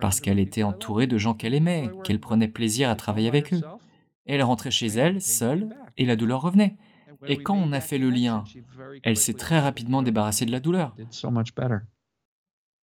Parce 0.00 0.20
qu'elle 0.20 0.40
était 0.40 0.64
entourée 0.64 1.06
de 1.06 1.16
gens 1.18 1.34
qu'elle 1.34 1.54
aimait, 1.54 1.88
qu'elle 2.02 2.20
prenait 2.20 2.48
plaisir 2.48 2.90
à 2.90 2.96
travailler 2.96 3.28
avec 3.28 3.54
eux. 3.54 3.62
Elle 4.26 4.42
rentrait 4.42 4.70
chez 4.70 4.86
elle, 4.86 5.20
seule, 5.20 5.74
et 5.96 6.06
la 6.06 6.16
douleur 6.16 6.40
revenait. 6.40 6.76
Et 7.26 7.42
quand 7.42 7.56
on 7.56 7.72
a 7.72 7.80
fait 7.80 7.98
le 7.98 8.10
lien, 8.10 8.44
elle 9.02 9.16
s'est 9.16 9.34
très 9.34 9.58
rapidement 9.58 10.02
débarrassée 10.02 10.46
de 10.46 10.52
la 10.52 10.60
douleur. 10.60 10.94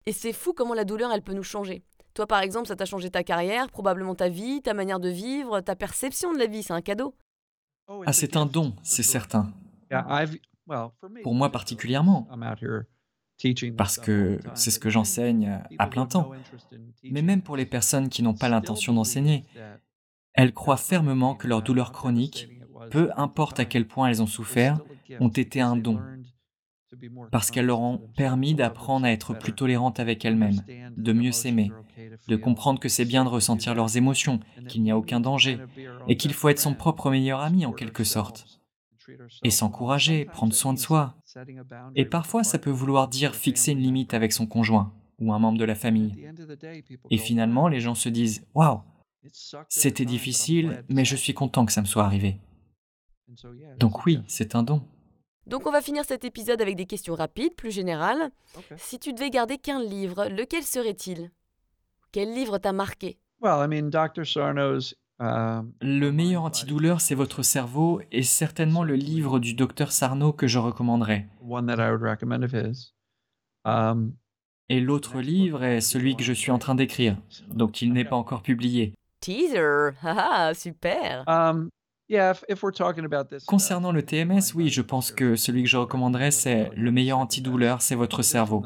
Et 0.06 0.12
c'est 0.12 0.32
fou 0.32 0.52
comment 0.52 0.74
la 0.74 0.84
douleur, 0.84 1.12
elle 1.12 1.22
peut 1.22 1.34
nous 1.34 1.42
changer. 1.42 1.82
Toi, 2.14 2.26
par 2.26 2.40
exemple, 2.40 2.66
ça 2.66 2.76
t'a 2.76 2.86
changé 2.86 3.10
ta 3.10 3.22
carrière, 3.22 3.68
probablement 3.70 4.14
ta 4.14 4.28
vie, 4.28 4.62
ta 4.62 4.74
manière 4.74 4.98
de 4.98 5.08
vivre, 5.08 5.60
ta 5.60 5.76
perception 5.76 6.32
de 6.32 6.38
la 6.38 6.46
vie, 6.46 6.62
c'est 6.62 6.72
un 6.72 6.80
cadeau. 6.80 7.14
Ah, 8.06 8.12
c'est 8.12 8.36
un 8.36 8.46
don, 8.46 8.74
c'est 8.82 9.02
certain. 9.02 9.52
Pour 11.22 11.34
moi 11.34 11.50
particulièrement, 11.50 12.28
parce 13.76 13.98
que 13.98 14.38
c'est 14.54 14.70
ce 14.70 14.78
que 14.78 14.90
j'enseigne 14.90 15.60
à 15.78 15.86
plein 15.86 16.06
temps. 16.06 16.30
Mais 17.04 17.22
même 17.22 17.42
pour 17.42 17.56
les 17.56 17.66
personnes 17.66 18.08
qui 18.08 18.22
n'ont 18.22 18.34
pas 18.34 18.48
l'intention 18.48 18.92
d'enseigner, 18.92 19.44
elles 20.34 20.52
croient 20.52 20.76
fermement 20.76 21.34
que 21.34 21.46
leurs 21.46 21.62
douleurs 21.62 21.92
chroniques, 21.92 22.48
peu 22.90 23.10
importe 23.16 23.60
à 23.60 23.64
quel 23.64 23.86
point 23.86 24.08
elles 24.08 24.22
ont 24.22 24.26
souffert, 24.26 24.80
ont 25.20 25.28
été 25.28 25.60
un 25.60 25.76
don, 25.76 26.00
parce 27.30 27.50
qu'elles 27.50 27.66
leur 27.66 27.80
ont 27.80 27.98
permis 28.16 28.54
d'apprendre 28.54 29.06
à 29.06 29.10
être 29.10 29.34
plus 29.34 29.52
tolérantes 29.52 30.00
avec 30.00 30.24
elles-mêmes, 30.24 30.62
de 30.96 31.12
mieux 31.12 31.32
s'aimer, 31.32 31.72
de 32.28 32.36
comprendre 32.36 32.80
que 32.80 32.88
c'est 32.88 33.04
bien 33.04 33.24
de 33.24 33.28
ressentir 33.28 33.74
leurs 33.74 33.96
émotions, 33.96 34.40
qu'il 34.68 34.82
n'y 34.82 34.90
a 34.90 34.96
aucun 34.96 35.20
danger, 35.20 35.58
et 36.08 36.16
qu'il 36.16 36.32
faut 36.32 36.48
être 36.48 36.60
son 36.60 36.74
propre 36.74 37.10
meilleur 37.10 37.40
ami 37.40 37.66
en 37.66 37.72
quelque 37.72 38.04
sorte 38.04 38.60
et 39.42 39.50
s'encourager, 39.50 40.24
prendre 40.24 40.54
soin 40.54 40.72
de 40.72 40.78
soi. 40.78 41.14
Et 41.96 42.04
parfois, 42.04 42.44
ça 42.44 42.58
peut 42.58 42.70
vouloir 42.70 43.08
dire 43.08 43.34
fixer 43.34 43.72
une 43.72 43.80
limite 43.80 44.14
avec 44.14 44.32
son 44.32 44.46
conjoint 44.46 44.92
ou 45.18 45.32
un 45.32 45.38
membre 45.38 45.58
de 45.58 45.64
la 45.64 45.74
famille. 45.74 46.14
Et 47.10 47.18
finalement, 47.18 47.68
les 47.68 47.80
gens 47.80 47.94
se 47.94 48.08
disent 48.08 48.46
Waouh, 48.54 48.80
c'était 49.68 50.04
difficile, 50.04 50.84
mais 50.88 51.04
je 51.04 51.16
suis 51.16 51.34
content 51.34 51.66
que 51.66 51.72
ça 51.72 51.80
me 51.80 51.86
soit 51.86 52.04
arrivé. 52.04 52.38
Donc, 53.78 54.06
oui, 54.06 54.20
c'est 54.26 54.54
un 54.54 54.62
don. 54.62 54.82
Donc 55.46 55.66
on 55.66 55.72
va 55.72 55.80
finir 55.80 56.04
cet 56.04 56.24
épisode 56.24 56.62
avec 56.62 56.76
des 56.76 56.86
questions 56.86 57.14
rapides, 57.14 57.54
plus 57.56 57.72
générales. 57.72 58.30
Si 58.76 58.98
tu 58.98 59.12
devais 59.12 59.30
garder 59.30 59.58
qu'un 59.58 59.82
livre, 59.82 60.28
lequel 60.28 60.62
serait-il? 60.62 61.30
Quel 62.12 62.32
livre 62.34 62.58
t'a 62.58 62.72
marqué? 62.72 63.18
Le 65.20 66.10
meilleur 66.10 66.44
antidouleur, 66.44 67.00
c'est 67.00 67.14
votre 67.14 67.42
cerveau 67.42 68.00
et 68.12 68.22
certainement 68.22 68.84
le 68.84 68.94
livre 68.94 69.38
du 69.38 69.54
docteur 69.54 69.92
Sarno 69.92 70.32
que 70.32 70.46
je 70.46 70.58
recommanderais. 70.58 71.28
Um, 73.64 74.14
et 74.68 74.80
l'autre 74.80 75.20
livre 75.20 75.64
est 75.64 75.80
celui 75.80 76.16
que 76.16 76.22
je 76.22 76.32
suis 76.32 76.50
en 76.50 76.58
train 76.58 76.74
d'écrire, 76.74 77.16
donc 77.48 77.82
il 77.82 77.92
n'est 77.92 78.04
pas 78.04 78.16
encore 78.16 78.42
publié. 78.42 78.94
Teaser, 79.20 79.92
ah 80.02 80.52
super. 80.54 81.24
Um, 81.26 81.70
Concernant 83.46 83.92
le 83.92 84.02
TMS, 84.02 84.52
oui, 84.56 84.68
je 84.68 84.82
pense 84.82 85.12
que 85.12 85.36
celui 85.36 85.62
que 85.62 85.68
je 85.68 85.76
recommanderais, 85.76 86.32
c'est 86.32 86.70
le 86.74 86.90
meilleur 86.90 87.18
antidouleur, 87.18 87.82
c'est 87.82 87.94
votre 87.94 88.22
cerveau. 88.22 88.64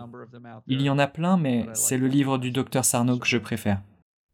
Il 0.66 0.80
y 0.80 0.88
en 0.88 0.98
a 0.98 1.06
plein, 1.06 1.36
mais 1.36 1.66
c'est 1.74 1.98
le 1.98 2.06
livre 2.06 2.38
du 2.38 2.50
docteur 2.50 2.86
Sarno 2.86 3.18
que 3.18 3.26
je 3.26 3.36
préfère. 3.36 3.82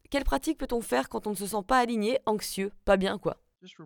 Quelle 0.09 0.23
pratique 0.23 0.57
peut-on 0.57 0.81
faire 0.81 1.09
quand 1.09 1.27
on 1.27 1.31
ne 1.31 1.35
se 1.35 1.45
sent 1.45 1.63
pas 1.67 1.79
aligné, 1.79 2.19
anxieux, 2.25 2.71
pas 2.85 2.95
bien 2.95 3.17
quoi? 3.17 3.37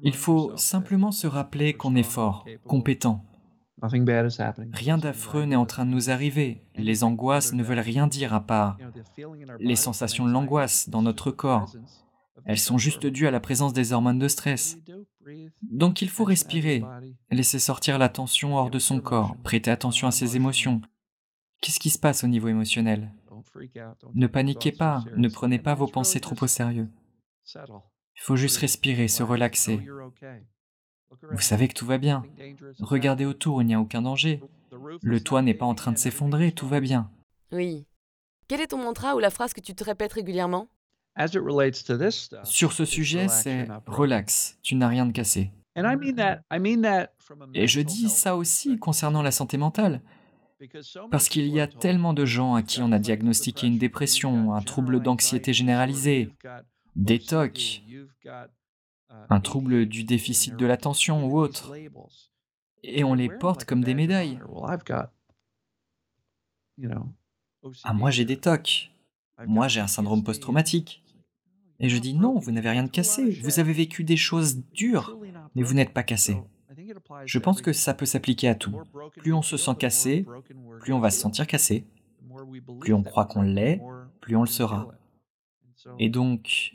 Il 0.04 0.15
faut 0.15 0.56
simplement 0.58 1.12
se 1.12 1.28
rappeler 1.28 1.74
qu'on 1.74 1.95
est 1.95 2.04
fort, 2.04 2.45
compétent. 2.67 3.24
Rien 3.82 4.98
d'affreux 4.98 5.43
n'est 5.43 5.56
en 5.56 5.65
train 5.65 5.86
de 5.86 5.91
nous 5.91 6.10
arriver. 6.10 6.62
Les 6.76 7.04
angoisses 7.04 7.54
ne 7.54 7.63
veulent 7.63 7.80
rien 7.80 8.08
dire 8.08 8.34
à 8.34 8.41
part 8.41 8.78
les 9.60 9.76
sensations 9.76 10.26
de 10.26 10.32
l'angoisse 10.32 10.88
dans 10.89 11.02
notre 11.02 11.32
corps. 11.32 11.74
Elles 12.43 12.60
sont 12.60 12.78
juste 12.78 13.06
dues 13.06 13.28
à 13.28 13.32
la 13.32 13.39
présence 13.39 13.74
des 13.74 13.93
hormones 13.93 14.19
de 14.19 14.28
stress. 14.28 14.78
Donc 15.62 16.02
il 16.02 16.10
faut 16.10 16.26
respirer, 16.26 16.84
laisser 17.32 17.60
sortir 17.60 17.98
la 17.98 18.10
tension 18.10 18.56
hors 18.58 18.69
de 18.69 18.80
son 18.80 19.00
corps, 19.00 19.36
prêter 19.43 19.71
attention 19.71 20.08
à 20.08 20.12
ses 20.12 20.36
émotions. 20.36 20.82
Qu'est-ce 21.62 21.80
qui 21.80 21.89
se 21.89 22.00
passe 22.00 22.24
au 22.24 22.28
niveau 22.28 22.48
émotionnel? 22.48 23.12
Ne 24.13 24.28
paniquez 24.28 24.71
pas, 24.71 25.04
ne 25.15 25.30
prenez 25.30 25.60
pas 25.60 25.74
vos 25.74 25.88
pensées 25.88 26.19
trop 26.19 26.36
au 26.41 26.48
sérieux. 26.48 26.89
Il 27.56 28.21
faut 28.21 28.36
juste 28.36 28.58
respirer, 28.58 29.08
se 29.08 29.24
relaxer. 29.24 29.82
Vous 31.32 31.41
savez 31.41 31.67
que 31.67 31.74
tout 31.74 31.86
va 31.86 31.98
bien. 31.98 32.24
Regardez 32.80 33.26
autour, 33.26 33.62
il 33.62 33.65
n'y 33.65 33.74
a 33.74 33.80
aucun 33.80 34.02
danger. 34.02 34.41
Le 35.02 35.19
toit 35.21 35.41
n'est 35.41 35.54
pas 35.54 35.65
en 35.65 35.76
train 35.76 35.91
de 35.91 35.98
s'effondrer, 35.98 36.52
tout 36.52 36.67
va 36.67 36.80
bien. 36.80 37.10
Oui. 37.52 37.86
Quel 38.48 38.62
est 38.62 38.67
ton 38.67 38.78
mantra 38.78 39.15
ou 39.15 39.19
la 39.19 39.32
phrase 39.32 39.54
que 39.54 39.62
tu 39.62 39.74
te 39.74 39.84
répètes 39.84 40.13
régulièrement? 40.13 40.67
Sur 42.43 42.73
ce 42.73 42.86
sujet, 42.86 43.28
c'est 43.28 43.67
relax, 43.88 44.58
tu 44.62 44.75
n'as 44.75 44.88
rien 44.88 45.06
de 45.06 45.12
cassé. 45.12 45.51
Et 47.54 47.67
je 47.67 47.82
dis 47.82 48.10
ça 48.10 48.36
aussi 48.36 48.78
concernant 48.78 49.21
la 49.21 49.32
santé 49.32 49.58
mentale. 49.58 50.01
Parce 51.12 51.28
qu'il 51.28 51.47
y 51.47 51.60
a 51.60 51.67
tellement 51.67 52.13
de 52.13 52.25
gens 52.25 52.56
à 52.56 52.63
qui 52.63 52.82
on 52.82 52.91
a 52.91 52.99
diagnostiqué 52.99 53.67
une 53.67 53.78
dépression, 53.78 54.54
un 54.54 54.62
trouble 54.62 55.01
d'anxiété 55.01 55.54
généralisée, 55.54 56.32
des 56.95 57.19
TOC, 57.19 57.84
un 59.30 59.39
trouble 59.41 59.86
du 59.86 60.04
déficit 60.04 60.56
de 60.56 60.65
l'attention 60.65 61.25
ou 61.25 61.38
autre. 61.38 61.73
Et 62.84 63.04
on 63.04 63.13
les 63.13 63.30
porte 63.30 63.65
comme 63.65 63.84
des 63.84 63.93
médailles. 63.95 64.39
Ah, 67.84 67.93
moi 67.93 68.12
j'ai 68.12 68.25
des 68.25 68.38
TOC. 68.38 68.91
Moi 69.45 69.67
j'ai 69.67 69.82
un 69.82 69.88
syndrome 69.88 70.23
post-traumatique. 70.23 71.04
Et 71.80 71.90
je 71.90 71.98
dis 71.98 72.14
non, 72.14 72.40
vous 72.40 72.52
n'avez 72.52 72.70
rien 72.70 72.84
de 72.84 72.90
cassé. 72.90 73.30
Vous 73.44 73.60
avez 73.60 73.74
vécu 73.74 74.04
des 74.04 74.18
choses 74.18 74.58
dures, 74.74 75.18
mais 75.56 75.64
vous 75.64 75.74
n'êtes 75.74 75.94
pas 75.94 76.04
cassé. 76.04 76.38
Je 77.26 77.40
pense 77.40 77.62
que 77.62 77.74
ça 77.74 77.94
peut 77.94 78.06
s'appliquer 78.06 78.48
à 78.48 78.56
tout. 78.56 78.80
Plus 79.18 79.34
on 79.34 79.42
se 79.42 79.58
sent 79.58 79.76
cassé, 79.78 80.26
plus 80.80 80.94
on 80.94 81.00
va 81.00 81.10
se 81.12 81.20
sentir 81.20 81.48
cassé. 81.48 81.86
Plus 82.80 82.94
on 82.94 83.04
croit 83.04 83.26
qu'on 83.26 83.42
l'est, 83.42 83.82
plus 84.22 84.36
on 84.36 84.42
le 84.42 84.48
sera. 84.48 84.88
Et 86.00 86.10
donc, 86.10 86.74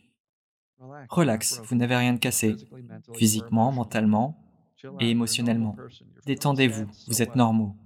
relax, 1.09 1.61
vous 1.65 1.77
n'avez 1.77 1.97
rien 1.97 2.15
de 2.15 2.19
cassé, 2.19 2.57
physiquement, 3.15 3.73
mentalement 3.73 4.43
et 5.01 5.11
émotionnellement. 5.11 5.77
Détendez-vous, 6.27 6.87
vous 7.09 7.23
êtes 7.23 7.37
normaux. 7.37 7.77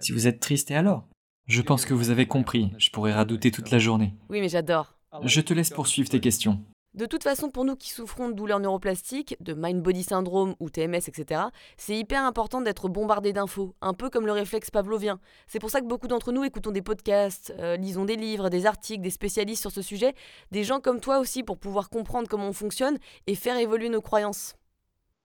Si 0.00 0.12
vous 0.12 0.26
êtes 0.26 0.40
triste, 0.40 0.70
et 0.70 0.76
alors? 0.76 1.08
Je 1.46 1.62
pense 1.62 1.86
que 1.86 1.94
vous 1.94 2.10
avez 2.10 2.26
compris, 2.26 2.72
je 2.76 2.90
pourrais 2.90 3.14
radouter 3.14 3.50
toute 3.50 3.70
la 3.70 3.78
journée. 3.78 4.14
Oui, 4.28 4.40
mais 4.40 4.50
j'adore. 4.50 4.97
Je 5.22 5.40
te 5.40 5.54
laisse 5.54 5.70
poursuivre 5.70 6.08
tes 6.08 6.20
questions. 6.20 6.64
De 6.94 7.06
toute 7.06 7.22
façon, 7.22 7.50
pour 7.50 7.64
nous 7.64 7.76
qui 7.76 7.90
souffrons 7.90 8.28
de 8.28 8.34
douleurs 8.34 8.60
neuroplastiques, 8.60 9.36
de 9.40 9.52
mind-body 9.52 10.02
syndrome 10.02 10.54
ou 10.58 10.70
TMS, 10.70 11.06
etc., 11.06 11.42
c'est 11.76 11.96
hyper 11.96 12.24
important 12.24 12.60
d'être 12.60 12.88
bombardé 12.88 13.32
d'infos, 13.32 13.74
un 13.82 13.92
peu 13.92 14.08
comme 14.10 14.26
le 14.26 14.32
réflexe 14.32 14.70
pavlovien. 14.70 15.20
C'est 15.46 15.58
pour 15.58 15.70
ça 15.70 15.80
que 15.80 15.86
beaucoup 15.86 16.08
d'entre 16.08 16.32
nous 16.32 16.44
écoutons 16.44 16.70
des 16.70 16.82
podcasts, 16.82 17.54
euh, 17.58 17.76
lisons 17.76 18.04
des 18.04 18.16
livres, 18.16 18.48
des 18.48 18.64
articles, 18.66 19.02
des 19.02 19.10
spécialistes 19.10 19.60
sur 19.60 19.70
ce 19.70 19.82
sujet, 19.82 20.14
des 20.50 20.64
gens 20.64 20.80
comme 20.80 20.98
toi 20.98 21.18
aussi 21.18 21.42
pour 21.42 21.58
pouvoir 21.58 21.90
comprendre 21.90 22.26
comment 22.26 22.48
on 22.48 22.52
fonctionne 22.52 22.98
et 23.26 23.34
faire 23.34 23.58
évoluer 23.58 23.90
nos 23.90 24.02
croyances. 24.02 24.56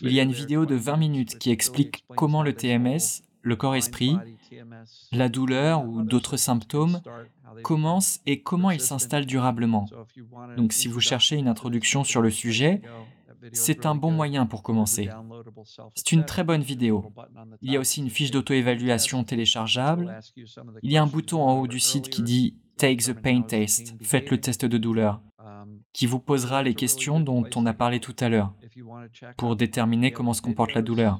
Il 0.02 0.12
y 0.12 0.20
a 0.20 0.24
une 0.24 0.32
vidéo 0.32 0.66
de 0.66 0.76
20 0.76 0.98
minutes 0.98 1.38
qui 1.38 1.52
explique 1.52 2.04
comment 2.16 2.44
le 2.44 2.54
TMS, 2.54 3.24
le 3.42 3.56
corps-esprit, 3.56 4.18
la 5.12 5.30
douleur 5.30 5.86
ou 5.86 6.04
d'autres 6.04 6.38
symptômes 6.38 7.02
commencent 7.64 8.20
et 8.26 8.42
comment 8.42 8.72
ils 8.72 8.82
s'installent 8.82 9.26
durablement. 9.26 9.86
Donc 10.58 10.74
si 10.74 10.88
vous 10.88 11.00
cherchez 11.00 11.38
une 11.38 11.48
introduction 11.48 12.04
sur 12.04 12.22
le 12.22 12.30
sujet, 12.30 12.82
c'est 13.54 13.86
un 13.86 13.96
bon 13.96 14.12
moyen 14.12 14.46
pour 14.46 14.64
commencer. 14.64 15.10
C'est 15.96 16.12
une 16.12 16.26
très 16.26 16.44
bonne 16.44 16.62
vidéo. 16.62 17.14
Il 17.62 17.72
y 17.72 17.78
a 17.78 17.80
aussi 17.80 18.02
une 18.02 18.10
fiche 18.10 18.32
d'auto-évaluation 18.32 19.24
téléchargeable. 19.24 20.20
Il 20.84 20.92
y 20.92 20.98
a 20.98 21.04
un 21.04 21.08
bouton 21.08 21.42
en 21.42 21.60
haut 21.60 21.68
du 21.68 21.80
site 21.80 22.10
qui 22.10 22.24
dit 22.24 22.58
Take 22.78 22.98
the 22.98 23.14
Pain 23.14 23.42
Test, 23.42 23.96
faites 24.02 24.30
le 24.30 24.40
test 24.40 24.66
de 24.66 24.78
douleur, 24.78 25.22
qui 25.94 26.06
vous 26.06 26.20
posera 26.20 26.62
les 26.64 26.76
questions 26.76 27.20
dont 27.20 27.44
on 27.56 27.66
a 27.66 27.74
parlé 27.74 28.00
tout 28.00 28.16
à 28.20 28.30
l'heure, 28.30 28.54
pour 29.38 29.56
déterminer 29.56 30.12
comment 30.12 30.34
se 30.34 30.42
comporte 30.42 30.74
la 30.74 30.82
douleur. 30.82 31.20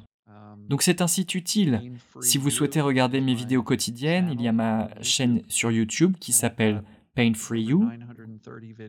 Donc 0.70 0.82
c'est 0.82 1.02
un 1.02 1.08
site 1.08 1.34
utile. 1.34 1.94
Si 2.22 2.38
vous 2.38 2.50
souhaitez 2.50 2.82
regarder 2.82 3.22
mes 3.22 3.34
vidéos 3.34 3.64
quotidiennes, 3.64 4.30
il 4.32 4.42
y 4.42 4.48
a 4.48 4.52
ma 4.52 4.90
chaîne 5.02 5.42
sur 5.48 5.72
YouTube 5.72 6.18
qui 6.20 6.34
s'appelle 6.34 6.84
Pain 7.16 7.34
Free 7.34 7.64
You. 7.64 7.90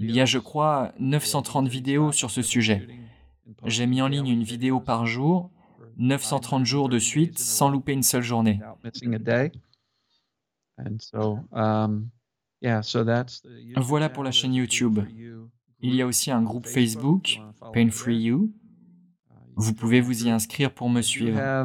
Il 0.01 0.11
y 0.11 0.21
a, 0.21 0.25
je 0.25 0.39
crois, 0.39 0.93
930 0.99 1.69
vidéos 1.69 2.12
sur 2.12 2.31
ce 2.31 2.43
sujet. 2.43 2.87
J'ai 3.64 3.87
mis 3.87 4.03
en 4.03 4.09
ligne 4.09 4.29
une 4.29 4.43
vidéo 4.43 4.81
par 4.81 5.07
jour, 5.07 5.51
930 5.97 6.66
jours 6.66 6.89
de 6.89 6.99
suite, 6.99 7.39
sans 7.39 7.71
louper 7.71 7.93
une 7.93 8.03
seule 8.03 8.23
journée. 8.23 8.61
Voilà 13.76 14.09
pour 14.09 14.24
la 14.24 14.30
chaîne 14.30 14.54
YouTube. 14.54 15.00
Il 15.80 15.94
y 15.94 16.02
a 16.02 16.06
aussi 16.06 16.30
un 16.30 16.42
groupe 16.42 16.66
Facebook, 16.66 17.40
Pain 17.72 17.90
Free 17.90 18.18
You. 18.18 18.52
Vous 19.56 19.74
pouvez 19.74 20.00
vous 20.00 20.26
y 20.26 20.30
inscrire 20.30 20.72
pour 20.72 20.90
me 20.90 21.02
suivre. 21.02 21.64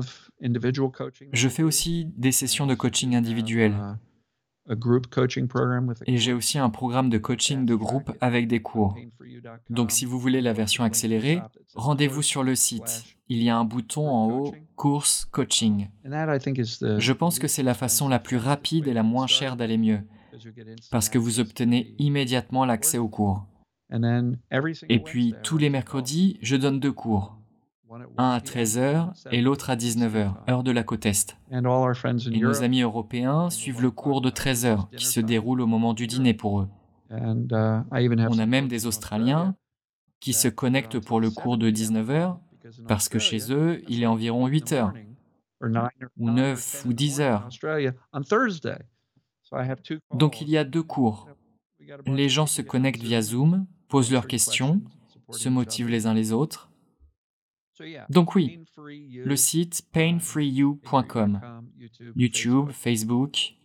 Je 1.31 1.49
fais 1.49 1.63
aussi 1.63 2.11
des 2.17 2.31
sessions 2.31 2.67
de 2.67 2.75
coaching 2.75 3.15
individuel. 3.15 3.75
Et 6.05 6.17
j'ai 6.17 6.33
aussi 6.33 6.57
un 6.57 6.69
programme 6.69 7.09
de 7.09 7.17
coaching 7.17 7.65
de 7.65 7.75
groupe 7.75 8.11
avec 8.21 8.47
des 8.47 8.61
cours. 8.61 8.95
Donc 9.69 9.91
si 9.91 10.05
vous 10.05 10.19
voulez 10.19 10.41
la 10.41 10.53
version 10.53 10.83
accélérée, 10.83 11.41
rendez-vous 11.75 12.21
sur 12.21 12.43
le 12.43 12.55
site. 12.55 13.03
Il 13.27 13.43
y 13.43 13.49
a 13.49 13.57
un 13.57 13.65
bouton 13.65 14.07
en 14.07 14.29
haut, 14.29 14.55
course 14.75 15.25
coaching. 15.25 15.89
Je 16.05 17.11
pense 17.11 17.39
que 17.39 17.47
c'est 17.47 17.63
la 17.63 17.73
façon 17.73 18.07
la 18.07 18.19
plus 18.19 18.37
rapide 18.37 18.87
et 18.87 18.93
la 18.93 19.03
moins 19.03 19.27
chère 19.27 19.57
d'aller 19.57 19.77
mieux 19.77 20.01
parce 20.91 21.09
que 21.09 21.17
vous 21.17 21.39
obtenez 21.39 21.95
immédiatement 21.99 22.65
l'accès 22.65 22.97
aux 22.97 23.09
cours. 23.09 23.45
Et 24.89 24.99
puis, 24.99 25.35
tous 25.43 25.57
les 25.57 25.69
mercredis, 25.69 26.37
je 26.41 26.55
donne 26.55 26.79
deux 26.79 26.91
cours. 26.91 27.37
Un 28.17 28.31
à 28.31 28.39
13h 28.39 29.11
et 29.31 29.41
l'autre 29.41 29.69
à 29.69 29.75
19h, 29.75 30.33
heure 30.49 30.63
de 30.63 30.71
la 30.71 30.83
côte 30.83 31.05
Est. 31.05 31.37
Et 31.51 32.39
nos 32.39 32.63
amis 32.63 32.81
européens 32.81 33.51
suivent 33.51 33.81
le 33.83 33.91
cours 33.91 34.21
de 34.21 34.31
13h, 34.31 34.89
qui 34.95 35.05
se 35.05 35.19
déroule 35.19 35.61
au 35.61 35.67
moment 35.67 35.93
du 35.93 36.07
dîner 36.07 36.33
pour 36.33 36.61
eux. 36.61 36.69
On 37.11 38.39
a 38.39 38.45
même 38.47 38.67
des 38.67 38.87
Australiens 38.87 39.55
qui 40.19 40.33
se 40.33 40.47
connectent 40.47 40.99
pour 40.99 41.19
le 41.19 41.29
cours 41.29 41.57
de 41.59 41.69
19h, 41.69 42.37
parce 42.87 43.09
que 43.09 43.19
chez 43.19 43.51
eux, 43.53 43.83
il 43.87 44.01
est 44.01 44.07
environ 44.07 44.47
8 44.47 44.71
h 44.73 44.91
ou 46.17 46.31
9 46.31 46.85
ou 46.87 46.93
10 46.93 47.21
heures. 47.21 47.47
Donc 50.13 50.41
il 50.41 50.49
y 50.49 50.57
a 50.57 50.63
deux 50.63 50.83
cours. 50.83 51.29
Les 52.05 52.29
gens 52.29 52.45
se 52.45 52.61
connectent 52.61 53.01
via 53.01 53.21
Zoom, 53.21 53.65
posent 53.87 54.11
leurs 54.11 54.27
questions, 54.27 54.81
se 55.29 55.49
motivent 55.49 55.89
les 55.89 56.05
uns 56.05 56.13
les 56.13 56.31
autres. 56.31 56.71
Donc 58.09 58.35
oui, 58.35 58.63
le 58.77 59.35
site 59.35 59.81
painfreeyou.com, 59.91 61.41
YouTube, 62.15 62.69
Facebook. 62.71 63.55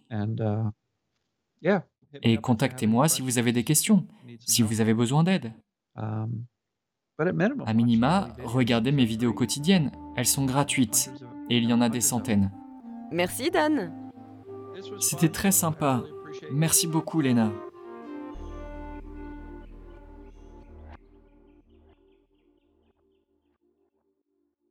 Et 2.23 2.39
contactez-moi 2.39 3.09
si 3.09 3.21
vous 3.23 3.39
avez 3.39 3.53
des 3.53 3.65
questions, 3.65 4.07
si 4.41 4.63
vous 4.63 4.81
avez 4.81 4.95
besoin 4.95 5.25
d'aide. 5.25 5.53
À 5.95 7.75
minima, 7.75 8.29
regardez 8.45 8.93
mes 8.93 9.05
vidéos 9.05 9.35
quotidiennes. 9.35 9.93
Elles 10.17 10.27
sont 10.27 10.47
gratuites 10.47 11.13
et 11.51 11.59
il 11.59 11.65
y 11.65 11.73
en 11.73 11.81
a 11.81 11.89
des 11.89 12.01
centaines. 12.01 12.51
Merci 13.11 13.51
Dan. 13.51 14.08
C'était 15.01 15.29
très 15.29 15.53
sympa. 15.53 16.03
Merci 16.51 16.87
beaucoup, 16.87 17.21
Léna. 17.21 17.53